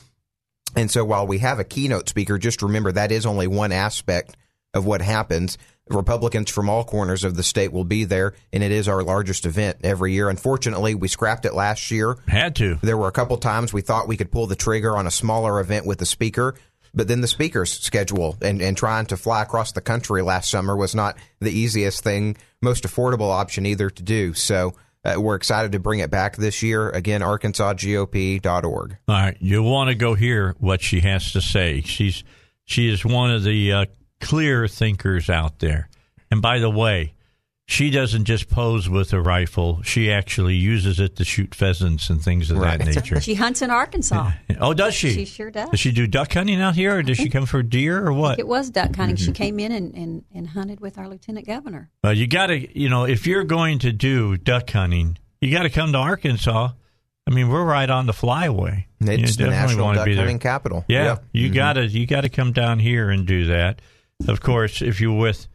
[0.76, 4.36] And so while we have a keynote speaker, just remember that is only one aspect
[4.74, 5.58] of what happens.
[5.88, 9.46] Republicans from all corners of the state will be there, and it is our largest
[9.46, 10.30] event every year.
[10.30, 12.18] Unfortunately, we scrapped it last year.
[12.28, 12.80] Had to.
[12.82, 15.60] There were a couple times we thought we could pull the trigger on a smaller
[15.60, 16.56] event with the speaker,
[16.96, 20.76] but then the speaker's schedule and, and trying to fly across the country last summer
[20.76, 24.34] was not the easiest thing, most affordable option either to do.
[24.34, 24.74] So
[25.04, 26.90] uh, we're excited to bring it back this year.
[26.90, 28.98] Again, arkansasgop.org.
[29.08, 31.82] All right, you want to go hear what she has to say.
[31.82, 32.24] She's
[32.64, 33.86] she is one of the uh,
[34.20, 35.90] clear thinkers out there.
[36.32, 37.14] And by the way,
[37.68, 42.22] she doesn't just pose with a rifle; she actually uses it to shoot pheasants and
[42.22, 42.78] things of Right.
[42.78, 43.20] that nature.
[43.20, 44.32] She hunts in Arkansas.
[44.60, 45.12] Oh, does she?
[45.14, 45.70] She sure does.
[45.72, 48.38] Does she do duck hunting out here, or does she come for deer, or what?
[48.40, 49.16] It was duck hunting.
[49.16, 49.26] Mm-hmm.
[49.26, 51.90] She came in and, and, and hunted with our lieutenant governor.
[52.04, 55.64] Well, you got to, you know, if you're going to do duck hunting, you got
[55.64, 56.70] to come to Arkansas.
[57.28, 58.86] I mean, we're right on the flyway.
[59.02, 60.86] It's You the national duck be hunting capital.
[60.88, 61.18] Yeah, Yeah.
[61.34, 61.54] you Mhm.
[61.56, 63.82] gotta you gotta come down here and do that.
[64.28, 65.48] Of course, if you're with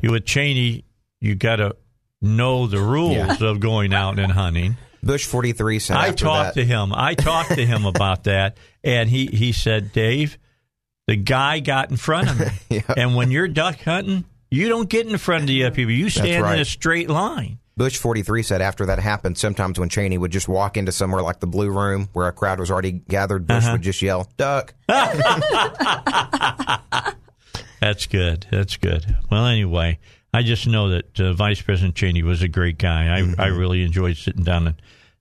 [0.00, 0.84] you with Cheney,
[1.26, 1.76] you gotta
[2.22, 3.48] know the rules Yeah.
[3.50, 4.76] of going out and hunting.
[5.02, 6.92] Bush 43 said I talked that, to him.
[6.94, 10.38] I talked to him about that, and he he said, Dave,
[11.06, 12.94] the guy got in front of me, Yeah.
[12.96, 15.92] and when you're duck hunting, you don't get in front of the other people.
[15.92, 17.58] You stand in a straight line.
[17.76, 21.40] Bush 43 said after that happened, sometimes when Cheney would just walk into somewhere like
[21.40, 23.72] the Blue Room where a crowd was already gathered, Bush Uh-huh.
[23.72, 24.72] would just yell, duck.
[27.80, 28.46] That's good.
[28.50, 29.16] That's good.
[29.30, 29.98] Well, anyway,
[30.36, 33.16] I just know that uh, Vice President Cheney was a great guy.
[33.16, 33.40] I, Mm-hmm.
[33.40, 34.76] I really enjoyed sitting down and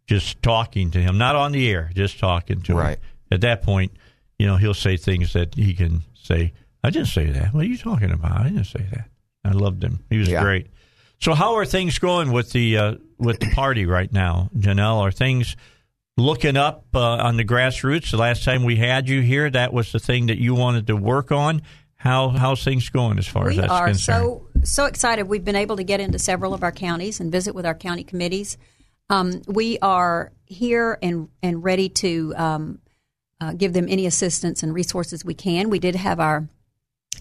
[0.07, 2.77] just talking to him, not on the air, just talking to him.
[2.77, 2.99] Right.
[3.31, 3.93] At that point,
[4.37, 7.53] you know, he'll say things that he can say, I didn't say that.
[7.53, 8.39] What are you talking about?
[8.41, 9.09] I didn't say that.
[9.43, 10.03] I loved him.
[10.09, 10.43] He was Yeah.
[10.43, 10.67] great.
[11.19, 14.99] So, how are things going with the uh, with the party right now, Jonelle?
[14.99, 15.55] Are things
[16.17, 18.11] looking up uh, on the grassroots?
[18.11, 20.95] The last time we had you here, that was the thing that you wanted to
[20.95, 21.61] work on.
[22.05, 24.23] How how's things going as far as we that's are concerned?
[24.23, 25.27] so so excited.
[25.27, 28.03] We've been able to get into several of our counties and visit with our county
[28.03, 28.59] committees.
[29.09, 32.79] Um, we are here and and ready to um,
[33.41, 35.71] uh, give them any assistance and resources we can.
[35.71, 36.47] We did have our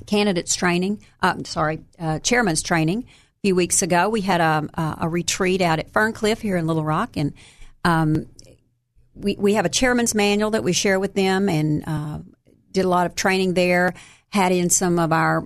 [0.06, 1.02] candidates training.
[1.22, 4.10] Uh, sorry, uh, chairman's training a few weeks ago.
[4.10, 7.32] We had a, a, a retreat out at Ferncliff here in Little Rock, and
[7.86, 8.26] um,
[9.14, 12.18] we we have a chairman's manual that we share with them, and uh,
[12.70, 13.94] did a lot of training there.
[14.34, 15.44] Had in some of our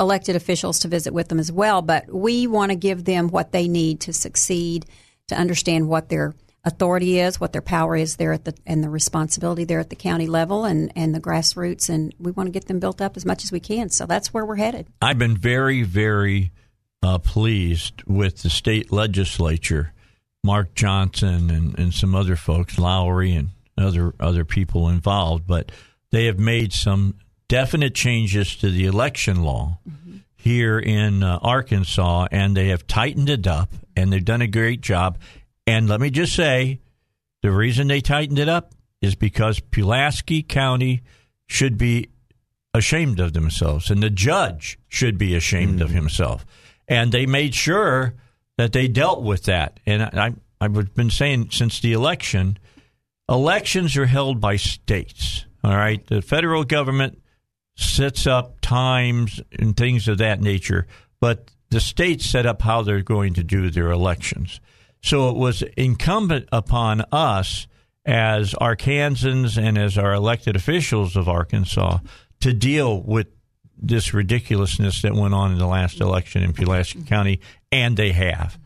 [0.00, 1.82] elected officials to visit with them as well.
[1.82, 4.86] But we want to give them what they need to succeed,
[5.28, 6.34] to understand what their
[6.64, 9.94] authority is, what their power is there at the and the responsibility there at the
[9.94, 13.24] county level and and the grassroots, and we want to get them built up as
[13.24, 13.88] much as we can.
[13.88, 14.88] So that's where we're headed.
[15.00, 16.50] I've been very, very
[17.04, 19.92] uh, pleased with the state legislature,
[20.42, 25.70] Mark Johnson and, and some other folks, Lowery and other other people involved, but
[26.10, 27.14] they have made some
[27.48, 29.78] definite changes to the election law
[30.36, 34.80] here in uh, Arkansas, and they have tightened it up, and they've done a great
[34.80, 35.18] job.
[35.66, 36.80] And let me just say,
[37.42, 41.02] the reason they tightened it up is because Pulaski County
[41.46, 42.08] should be
[42.74, 46.44] ashamed of themselves, and the judge should be ashamed of himself.
[46.88, 48.14] And they made sure
[48.58, 49.80] that they dealt with that.
[49.86, 52.58] And I, I've been saying since the election,
[53.28, 55.46] elections are held by states.
[55.62, 57.22] All right, the federal government
[57.76, 60.86] sets up times and things of that nature,
[61.20, 64.60] but the states set up how they're going to do their elections.
[65.02, 67.66] So it was incumbent upon us
[68.06, 71.98] as Arkansans and as our elected officials of Arkansas
[72.40, 73.28] to deal with
[73.76, 77.40] this ridiculousness that went on in the last election in Pulaski County,
[77.72, 78.58] and they have.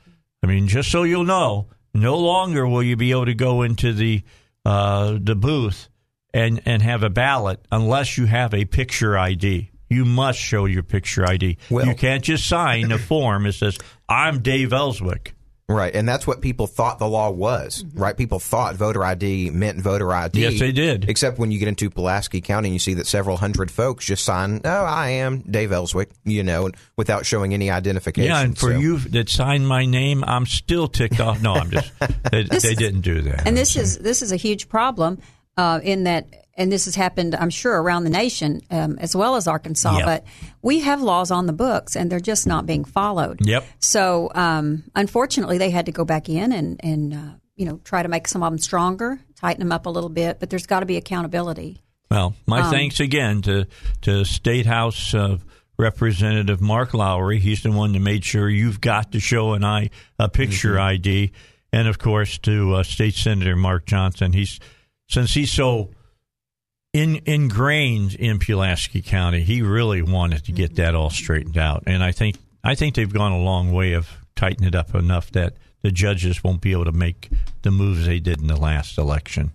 [0.42, 3.92] I mean, just so you'll know, no longer will you be able to go into
[3.92, 4.22] the
[4.64, 5.88] uh, the booth
[6.34, 9.70] and and have a ballot unless you have a picture ID.
[9.90, 11.56] You must show your picture ID.
[11.70, 13.78] Well- you can't just sign a form that says
[14.08, 15.34] "I'm Dave Elswick."
[15.70, 17.84] Right, and that's what people thought the law was.
[17.84, 17.98] Mm-hmm.
[18.00, 20.40] Right, people thought voter ID meant voter ID.
[20.40, 21.10] Yes, they did.
[21.10, 24.24] Except when you get into Pulaski County and you see that several hundred folks just
[24.24, 28.30] sign, "Oh, I am Dave Elswick," you know, without showing any identification.
[28.30, 31.42] Yeah, and for So- you that signed my name, I'm still ticked off.
[31.42, 31.92] No, I'm just
[32.30, 33.46] they, they didn't do that.
[33.46, 35.20] And this is this is a huge problem
[35.58, 36.26] uh, in that,
[36.56, 39.98] and this has happened, I'm sure, around the nation um, as well as Arkansas.
[39.98, 40.06] Yep.
[40.06, 40.24] But
[40.62, 43.40] we have laws on the books, and they're just not being followed.
[43.46, 43.64] Yep.
[43.80, 48.02] So um, unfortunately, they had to go back in and and uh, you know try
[48.02, 50.40] to make some of them stronger, tighten them up a little bit.
[50.40, 51.82] But there's got to be accountability.
[52.10, 53.66] Well, my Um, thanks again to
[54.02, 55.36] to State House uh,
[55.78, 57.38] Representative Mark Lowery.
[57.38, 60.94] He's the one that made sure you've got to show an I a picture Mm-hmm.
[60.94, 61.32] ID,
[61.72, 64.32] and of course to uh, State Senator Mark Johnson.
[64.32, 64.58] He's
[65.08, 65.90] since he's so
[66.92, 70.82] in, ingrained in Pulaski County, he really wanted to get mm-hmm.
[70.82, 74.08] that all straightened out, and I think I think they've gone a long way of
[74.34, 77.30] tightening it up enough that the judges won't be able to make
[77.62, 79.52] the moves they did in the last election.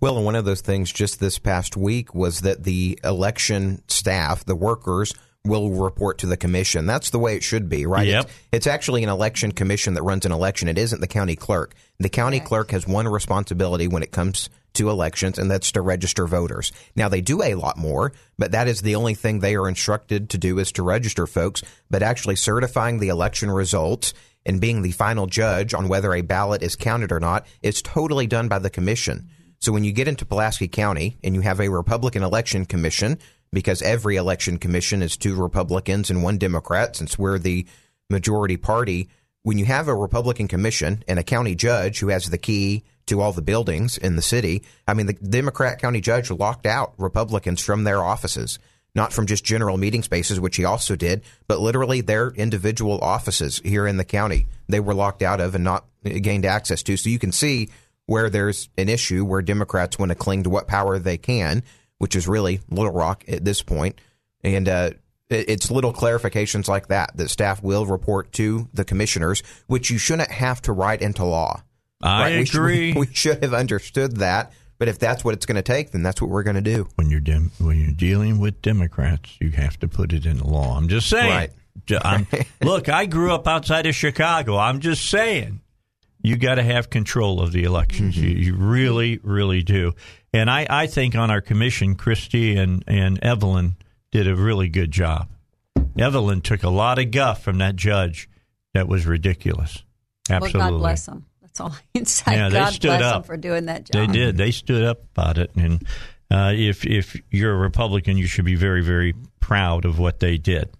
[0.00, 4.44] Well, and one of those things just this past week was that the election staff,
[4.44, 5.14] the workers,
[5.44, 6.86] will report to the commission.
[6.86, 8.06] That's the way it should be, right?
[8.06, 8.24] Yep.
[8.24, 10.68] It's, it's actually an election commission that runs an election.
[10.68, 11.74] It isn't the county clerk.
[11.98, 16.26] The county clerk has one responsibility when it comes to elections, and that's to register
[16.26, 16.72] voters.
[16.94, 20.30] Now, they do a lot more, but that is the only thing they are instructed
[20.30, 21.62] to do is to register folks.
[21.90, 24.14] But actually certifying the election results
[24.46, 28.26] and being the final judge on whether a ballot is counted or not is totally
[28.26, 29.28] done by the commission.
[29.60, 33.18] So when you get into Pulaski County and you have a Republican election commission,
[33.52, 37.66] because every election commission is two Republicans and one Democrat, since we're the
[38.08, 39.08] majority party,
[39.42, 43.20] when you have a Republican commission and a county judge who has the key to
[43.20, 47.60] all the buildings in the city, I mean, the Democrat county judge locked out Republicans
[47.60, 48.58] from their offices,
[48.94, 53.60] not from just general meeting spaces, which he also did, but literally their individual offices
[53.64, 54.46] here in the county.
[54.68, 56.96] They were locked out of and not gained access to.
[56.96, 57.70] So you can see
[58.06, 61.62] where there's an issue where Democrats want to cling to what power they can,
[62.02, 64.00] which is really Little Rock at this point.
[64.42, 64.90] And uh,
[65.30, 70.32] it's little clarifications like that that staff will report to the commissioners, which you shouldn't
[70.32, 71.62] have to write into law.
[72.02, 72.48] I right?
[72.48, 72.92] agree.
[72.92, 74.52] We, we should have understood that.
[74.80, 76.88] But if that's what it's going to take, then that's what we're going to do.
[76.96, 80.46] When you're dem- when you're dealing with Democrats, you have to put it in the
[80.48, 80.76] law.
[80.76, 81.30] I'm just saying.
[81.30, 81.52] Right.
[82.04, 82.26] I'm,
[82.64, 84.56] look, I grew up outside of Chicago.
[84.56, 85.60] I'm just saying.
[86.20, 88.16] You got to have control of the elections.
[88.16, 88.24] Mm-hmm.
[88.24, 89.92] You, you really, really do.
[90.32, 93.76] And I, I think on our commission, Christy and, and Evelyn
[94.10, 95.28] did a really good job.
[95.98, 98.28] Evelyn took a lot of guff from that judge
[98.72, 99.82] that was ridiculous.
[100.30, 100.60] Absolutely.
[100.60, 101.26] Well, God bless them.
[101.40, 102.32] That's all I can say.
[102.32, 103.14] Yeah, they God stood bless up.
[103.14, 103.92] them for doing that job.
[103.92, 104.36] They did.
[104.38, 105.82] They stood up about it, and
[106.30, 110.38] uh, if if you're a Republican, you should be very very proud of what they
[110.38, 110.70] did.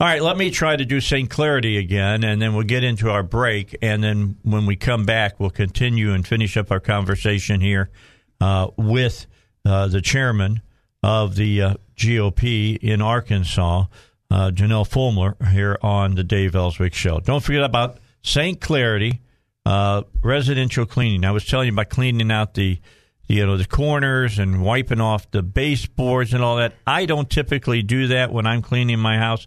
[0.00, 1.28] All right, let me try to do St.
[1.28, 3.76] Clarity again, and then we'll get into our break.
[3.80, 7.90] And then when we come back, we'll continue and finish up our conversation here
[8.76, 9.26] with
[9.64, 10.60] uh, the chairman
[11.02, 13.84] of the uh, GOP in Arkansas,
[14.30, 17.20] uh, Jonelle Fulmer, here on the Dave Elswick Show.
[17.20, 18.60] Don't forget about St.
[18.60, 19.20] Clarity
[19.66, 21.24] uh, residential cleaning.
[21.24, 22.78] I was telling you about cleaning out the
[23.26, 26.74] you know the corners and wiping off the baseboards and all that.
[26.86, 29.46] I don't typically do that when I'm cleaning my house.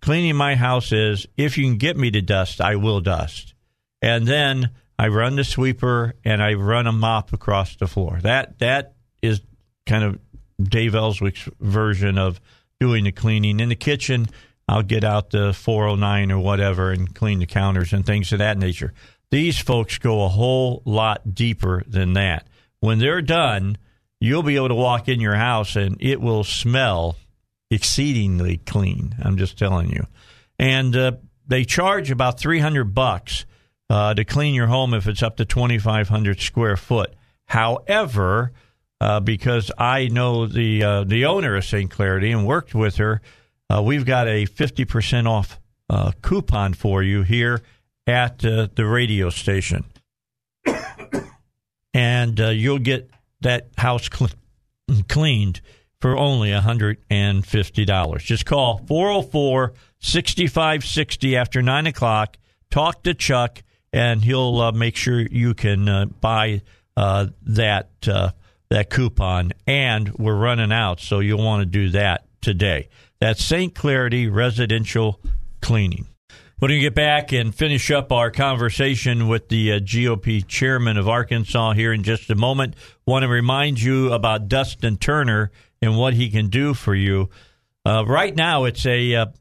[0.00, 3.54] Cleaning my house is if you can get me to dust, I will dust,
[4.00, 4.70] and then
[5.00, 8.18] I run the sweeper and I run a mop across the floor.
[8.20, 9.40] That that is
[9.86, 10.18] kind of
[10.62, 12.38] Dave Elswick's version of
[12.80, 14.26] doing the cleaning in the kitchen.
[14.68, 18.58] I'll get out the 409 or whatever and clean the counters and things of that
[18.58, 18.92] nature.
[19.30, 22.46] These folks go a whole lot deeper than that.
[22.80, 23.78] When they're done,
[24.20, 27.16] you'll be able to walk in your house and it will smell
[27.70, 29.14] exceedingly clean.
[29.22, 30.06] I'm just telling you.
[30.58, 31.12] And uh,
[31.46, 33.46] they charge about 300 bucks
[33.90, 37.12] uh, to clean your home if it's up to 2,500 square foot.
[37.46, 38.52] However,
[39.00, 41.90] uh, because I know the uh, the owner of St.
[41.90, 43.20] Clarity and worked with her,
[43.68, 45.58] uh, we've got a 50% off
[45.88, 47.62] uh, coupon for you here
[48.06, 49.84] at uh, the radio station.
[51.94, 53.10] and you'll get
[53.40, 54.30] that house cl-
[55.08, 55.60] cleaned
[56.00, 58.18] for only $150.
[58.20, 62.36] Just call 404 6560 after 9 o'clock.
[62.70, 63.62] Talk to Chuck,
[63.92, 66.62] and he'll uh, make sure you can uh, buy
[66.96, 68.30] uh, that, uh,
[68.68, 69.52] that coupon.
[69.66, 72.88] And we're running out, so you'll want to do that today.
[73.20, 73.74] That's St.
[73.74, 75.20] Clarity Residential
[75.60, 76.06] Cleaning.
[76.60, 81.08] Going to get back and finish up our conversation with the uh, GOP chairman of
[81.08, 82.74] Arkansas here in just a moment.
[83.06, 85.50] Want to remind you about Dustin Turner
[85.80, 87.30] and what he can do for you.
[87.86, 89.32] Uh, right now, it's a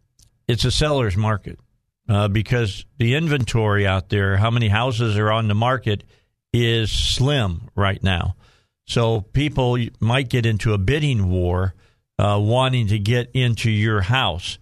[0.47, 1.59] it's a seller's market
[2.09, 6.03] uh, because the inventory out there, how many houses are on the market,
[6.51, 8.35] is slim right now.
[8.87, 11.75] So people might get into a bidding war,
[12.17, 14.57] uh, wanting to get into your house,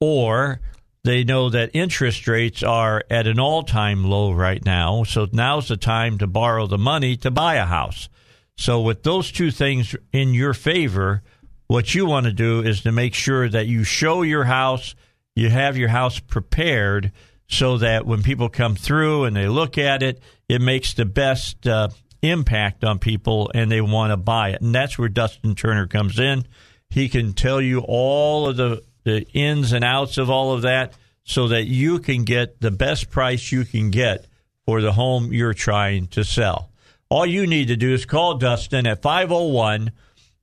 [0.00, 0.60] or
[1.04, 5.04] they know that interest rates are at an all time low right now.
[5.04, 8.08] So now's the time to borrow the money to buy a house.
[8.56, 11.22] So, with those two things in your favor,
[11.66, 14.94] what you want to do is to make sure that you show your house,
[15.34, 17.12] you have your house prepared
[17.48, 21.66] so that when people come through and they look at it, it makes the best
[21.66, 21.88] uh,
[22.22, 24.60] impact on people and they want to buy it.
[24.60, 26.44] And that's where Dustin Turner comes in.
[26.90, 30.92] He can tell you all of the the ins and outs of all of that
[31.24, 34.26] so that you can get the best price you can get
[34.66, 36.70] for the home you're trying to sell.
[37.08, 39.90] All you need to do is call Dustin at 501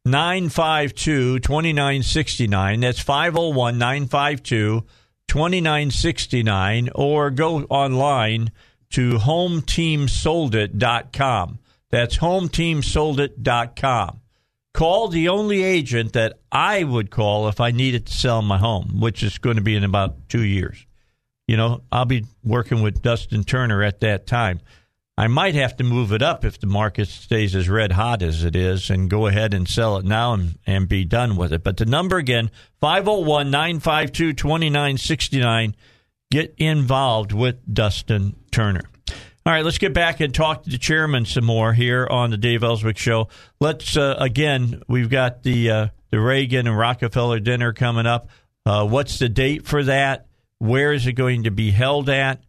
[0.09, 2.79] 952 2969.
[2.79, 4.85] That's 501 952
[5.27, 6.89] 2969.
[6.95, 8.51] Or go online
[8.91, 11.59] to hometeamsoldit.com.
[11.89, 14.21] That's hometeamsoldit.com
[14.77, 18.99] call the only agent that I would call if I needed to sell my home,
[18.99, 20.85] which is going to be in about two years.
[21.47, 24.61] You know, I'll be working with Dustin Turner at that time.
[25.17, 28.43] I might have to move it up if the market stays as red hot as
[28.43, 31.63] it is and go ahead and sell it now and, and be done with it.
[31.63, 35.75] But the number again, 501 952 2969.
[36.29, 38.83] get involved with Dustin Turner.
[39.47, 42.37] All right, let's get back and talk to the chairman some more here on the
[42.37, 43.29] Dave Elswick Show.
[43.59, 48.29] Let's uh, again, we've got the uh, the Reagan and Rockefeller dinner coming up.
[48.65, 50.27] Uh, what's the date for that?
[50.59, 52.43] Where is it going to be held at?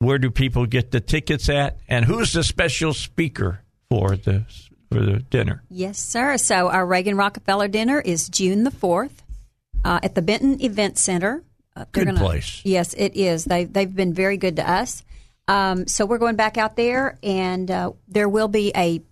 [0.00, 1.78] Where do people get the tickets at?
[1.86, 3.60] And who's the special speaker
[3.90, 4.46] for the
[4.90, 5.62] for the dinner?
[5.68, 6.38] Yes, sir.
[6.38, 9.22] So our Reagan Rockefeller dinner is June the fourth
[9.84, 11.44] uh, at the Benton Event Center.
[11.76, 12.62] Uh, Good place.
[12.64, 13.44] Yes, it is.
[13.44, 15.04] They they've been very good to us.
[15.46, 19.02] Um, so we're going back out there, and uh, there will be a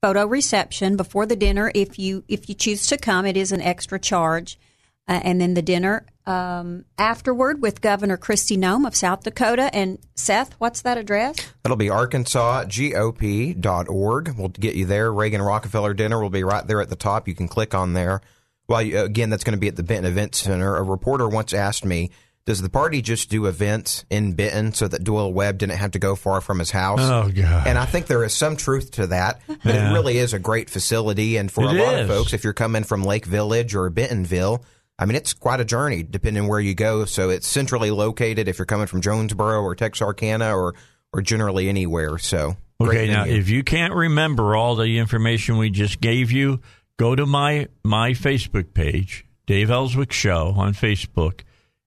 [0.00, 1.70] photo reception before the dinner.
[1.74, 4.58] If you if you choose to come, it is an extra charge,
[5.06, 9.74] uh, and then the dinner um, afterward with Governor Kristi Noem of South Dakota.
[9.74, 11.36] And Seth, what's that address?
[11.62, 14.34] That'll be arkansasgop.org.
[14.38, 15.12] We'll get you there.
[15.12, 17.28] Reagan Rockefeller dinner will be right there at the top.
[17.28, 18.20] You can click on there.
[18.68, 20.76] Well, again, that's going to be at the Benton Event Center.
[20.76, 22.10] A reporter once asked me,
[22.46, 25.98] does the party just do events in Benton so that Doyle Webb didn't have to
[25.98, 26.98] go far from his house?
[27.00, 27.66] Oh, God.
[27.66, 29.40] And I think there is some truth to that.
[29.46, 29.90] But Yeah.
[29.90, 31.36] it really is a great facility.
[31.36, 32.00] And for It a lot is.
[32.02, 34.64] of folks, if you're coming from Lake Village or Bentonville,
[35.00, 37.06] I mean, it's quite a journey depending where you go.
[37.06, 40.74] So it's centrally located if you're coming from Jonesboro or Texarkana or,
[41.12, 42.18] or generally anywhere.
[42.18, 43.38] So Okay, now venue.
[43.38, 46.60] if you can't remember all the information we just gave you,
[46.96, 51.40] go to my my Facebook page, Dave Elswick Show on Facebook,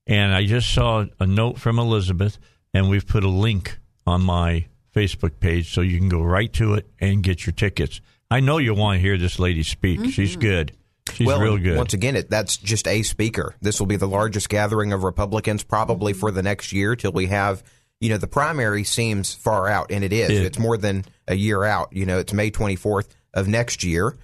[0.06, 2.38] and I just saw a note from Elizabeth,
[2.74, 4.66] and we've put a link on my
[4.96, 8.00] Facebook page so you can go right to it and get your tickets.
[8.30, 10.12] I know you want to hear this lady speak.
[10.12, 10.42] She's mm-hmm.
[10.42, 10.72] good.
[11.12, 11.78] She's well, real good.
[11.78, 13.56] Once again, it, that's just a speaker.
[13.62, 17.28] This will be the largest gathering of Republicans probably for the next year till we
[17.28, 17.64] have.
[18.00, 20.30] You know, the primary seems far out, and it is.
[20.30, 21.90] It- it's more than a year out.
[21.94, 24.18] You know, it's May 24th of next year.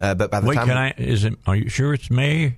[0.00, 0.90] Uh, but by the Wait, time can I?
[0.98, 1.34] Is it?
[1.46, 2.56] Are you sure it's May?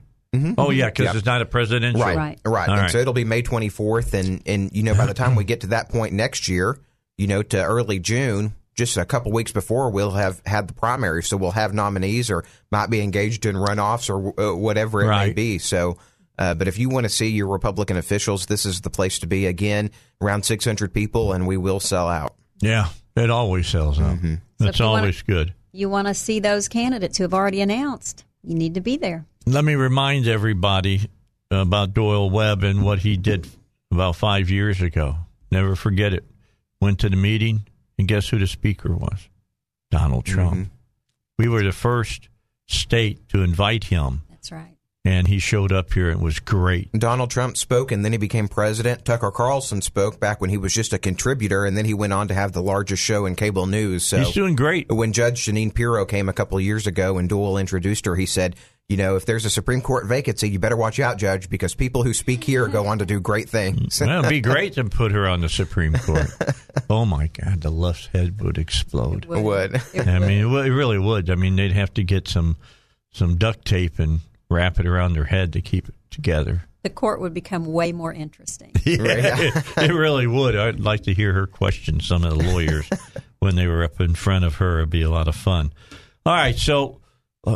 [0.58, 1.16] Oh yeah, because Yeah.
[1.16, 2.02] it's not a presidential.
[2.02, 2.38] Right, Right.
[2.44, 2.68] right.
[2.68, 2.90] And right.
[2.90, 5.68] so it'll be May 24th, and and you know by the time we get to
[5.68, 6.78] that point next year,
[7.16, 11.22] you know to early June, just a couple weeks before, we'll have had the primary,
[11.22, 15.32] so we'll have nominees or might be engaged in runoffs or uh, whatever it may
[15.32, 15.58] be.
[15.58, 15.98] So.
[16.40, 19.26] Uh, but if you want to see your Republican officials, this is the place to
[19.26, 19.46] be.
[19.46, 19.90] Again,
[20.20, 22.36] around 600 people, and we will sell out.
[22.60, 24.18] Yeah, it always sells out.
[24.18, 24.34] Mm-hmm.
[24.60, 25.52] That's if you wanna- always good.
[25.72, 28.24] You want to see those candidates who have already announced.
[28.44, 29.26] You need to be there.
[29.46, 31.10] Let me remind everybody
[31.50, 33.48] about Doyle Webb and what he did
[33.90, 35.16] about five years ago.
[35.50, 36.24] Never forget it.
[36.80, 37.66] Went to the meeting,
[37.98, 39.28] and guess who the speaker was?
[39.90, 40.54] Donald Trump.
[40.54, 40.70] Mhm.
[41.38, 42.28] We were the first
[42.66, 44.76] state to invite him, That's right.
[45.04, 46.92] and he showed up here and was great.
[46.92, 49.04] Donald Trump spoke and then he became president.
[49.04, 52.28] Tucker Carlson spoke back when he was just a contributor, and then he went on
[52.28, 54.04] to have the largest show in cable news.
[54.04, 54.90] So He's doing great.
[54.92, 58.26] when Judge Jeanine Pirro came a couple of years ago and Doyle introduced her, he
[58.26, 58.54] said,
[58.88, 62.02] you know, if there's a Supreme Court vacancy, you better watch out, Judge, because people
[62.02, 64.00] who speak here go on to do great things.
[64.00, 66.26] Well, it'd be great to put her on the Supreme Court.
[66.90, 69.26] oh my God, the left's head would explode.
[69.26, 69.74] Would.
[69.92, 71.28] It I mean, it really would.
[71.28, 72.56] I mean, they'd have to get some
[73.10, 76.62] some duct tape and wrap it around their head to keep it together.
[76.82, 78.72] the court would become way more interesting.
[78.84, 80.56] Yeah, it, it really would.
[80.56, 82.88] I'd like to hear her question some of the lawyers
[83.40, 84.78] when they were up in front of her.
[84.78, 85.74] It'd be a lot of fun.
[86.24, 87.00] All right, so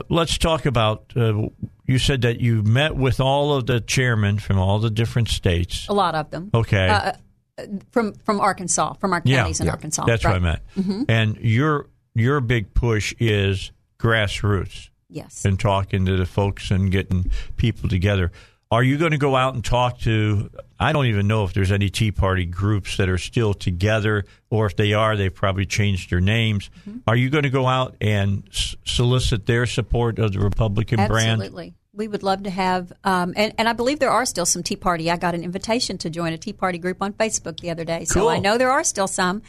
[0.09, 1.13] let's talk about.
[1.17, 1.49] Uh,
[1.87, 5.87] you said that you met with all of the chairmen from all the different states.
[5.89, 6.51] A lot of them.
[6.55, 6.89] Okay.
[6.89, 7.13] Uh,
[7.59, 10.05] uh, from from Arkansas, from our counties in yeah, Arkansas.
[10.05, 10.41] That's right.
[10.41, 11.09] what I meant.
[11.09, 14.89] And your your big push is grassroots.
[15.09, 15.45] Yes.
[15.45, 18.33] and talking to the folks and getting people together.
[18.73, 20.51] Are you going to go out and talk to?
[20.81, 24.65] I don't even know if there's any Tea Party groups that are still together, or
[24.65, 26.71] if they are, they've probably changed their names.
[26.89, 27.01] Mm-hmm.
[27.07, 31.43] Are you going to go out and s- solicit their support of the Republican brand?
[31.43, 31.75] Absolutely.
[31.93, 34.77] We would love to have, um, and, and I believe there are still some Tea
[34.77, 35.11] Party.
[35.11, 38.07] I got an invitation to join a Tea Party group on Facebook the other day,
[38.07, 38.29] so Cool.
[38.31, 39.43] I know there are still some.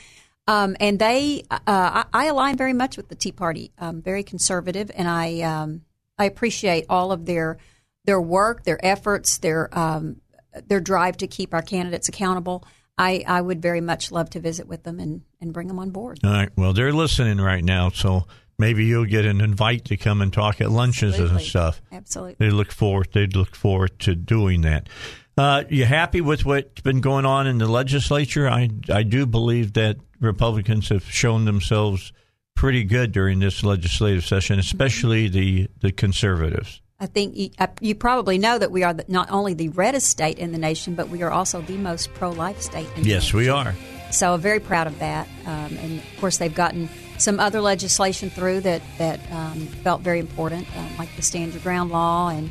[0.49, 4.23] Um, and they, uh, I, I align very much with the Tea Party, um, very
[4.23, 5.85] conservative, and I, um,
[6.17, 7.57] I appreciate all of their
[8.05, 10.21] their work, their efforts, their um,
[10.67, 12.65] their drive to keep our candidates accountable.
[12.97, 15.89] I, I would very much love to visit with them and, and bring them on
[15.89, 16.19] board.
[16.23, 16.49] All right.
[16.55, 18.27] Well, they're listening right now, so
[18.59, 21.81] maybe you'll get an invite to come and talk at lunches and stuff.
[21.91, 22.35] Absolutely.
[22.37, 23.07] They look forward.
[23.11, 24.89] They look forward to doing that.
[25.35, 28.47] Uh, you happy with what's been going on in the legislature?
[28.47, 32.13] I I do believe that Republicans have shown themselves
[32.55, 36.82] pretty good during this legislative session, especially the the conservatives.
[36.99, 40.07] I think you, uh, you probably know that we are the, not only the reddest
[40.07, 42.87] state in the nation, but we are also the most pro-life state.
[42.95, 43.39] In the Yes, nation.
[43.39, 43.75] we are.
[44.11, 45.27] So very proud of that.
[45.45, 46.87] Um, and of course, they've gotten
[47.17, 51.61] some other legislation through that that um, felt very important, um, like the stand your
[51.61, 52.49] ground law and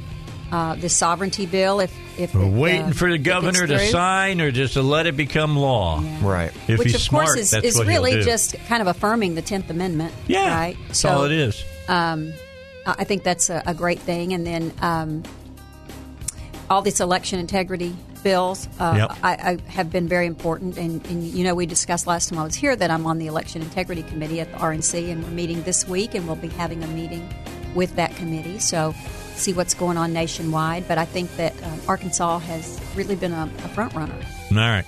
[0.51, 1.81] uh, the sovereignty bill.
[1.81, 4.51] If if We're it, waiting uh, for the if it gets governor to sign or
[4.51, 6.03] just to let it become law.
[6.21, 6.53] Right.
[6.69, 9.35] If which he's of smart, course is, that's is what really just kind of affirming
[9.35, 10.13] the Tenth Amendment.
[10.27, 10.77] Yeah, right.
[10.89, 11.65] that's all it is.
[11.89, 12.33] Um,
[12.87, 15.23] I think that's a, a great thing, and then um,
[16.69, 19.19] all these election integrity bills uh, Yep.
[19.23, 20.79] I, I have been very important.
[20.79, 23.27] And, and you know, we discussed last time I was here that I'm on the
[23.27, 26.83] election integrity committee at the RNC, and we're meeting this week, and we'll be having
[26.83, 27.29] a meeting
[27.75, 28.59] with that committee.
[28.59, 28.95] So
[29.35, 30.87] see what's going on nationwide.
[30.89, 34.17] But I think that um, Arkansas has really been a, a front runner.
[34.51, 34.85] All right.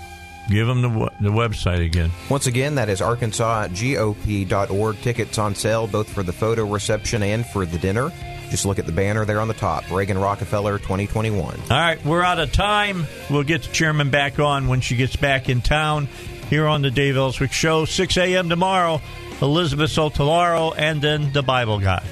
[0.48, 2.10] Give them the, the website again.
[2.28, 5.00] Once again, that is arkansasgop.org.
[5.00, 8.12] Tickets on sale both for the photo reception and for the dinner.
[8.50, 11.42] Just look at the banner there on the top Reagan Rockefeller 2021.
[11.42, 13.06] All right, we're out of time.
[13.30, 16.08] We'll get the chairman back on when she gets back in town
[16.50, 18.48] here on the Dave Elswick Show, 6 a.m.
[18.48, 19.00] tomorrow.
[19.42, 22.04] Elizabeth Sotolaro and then the Bible guy.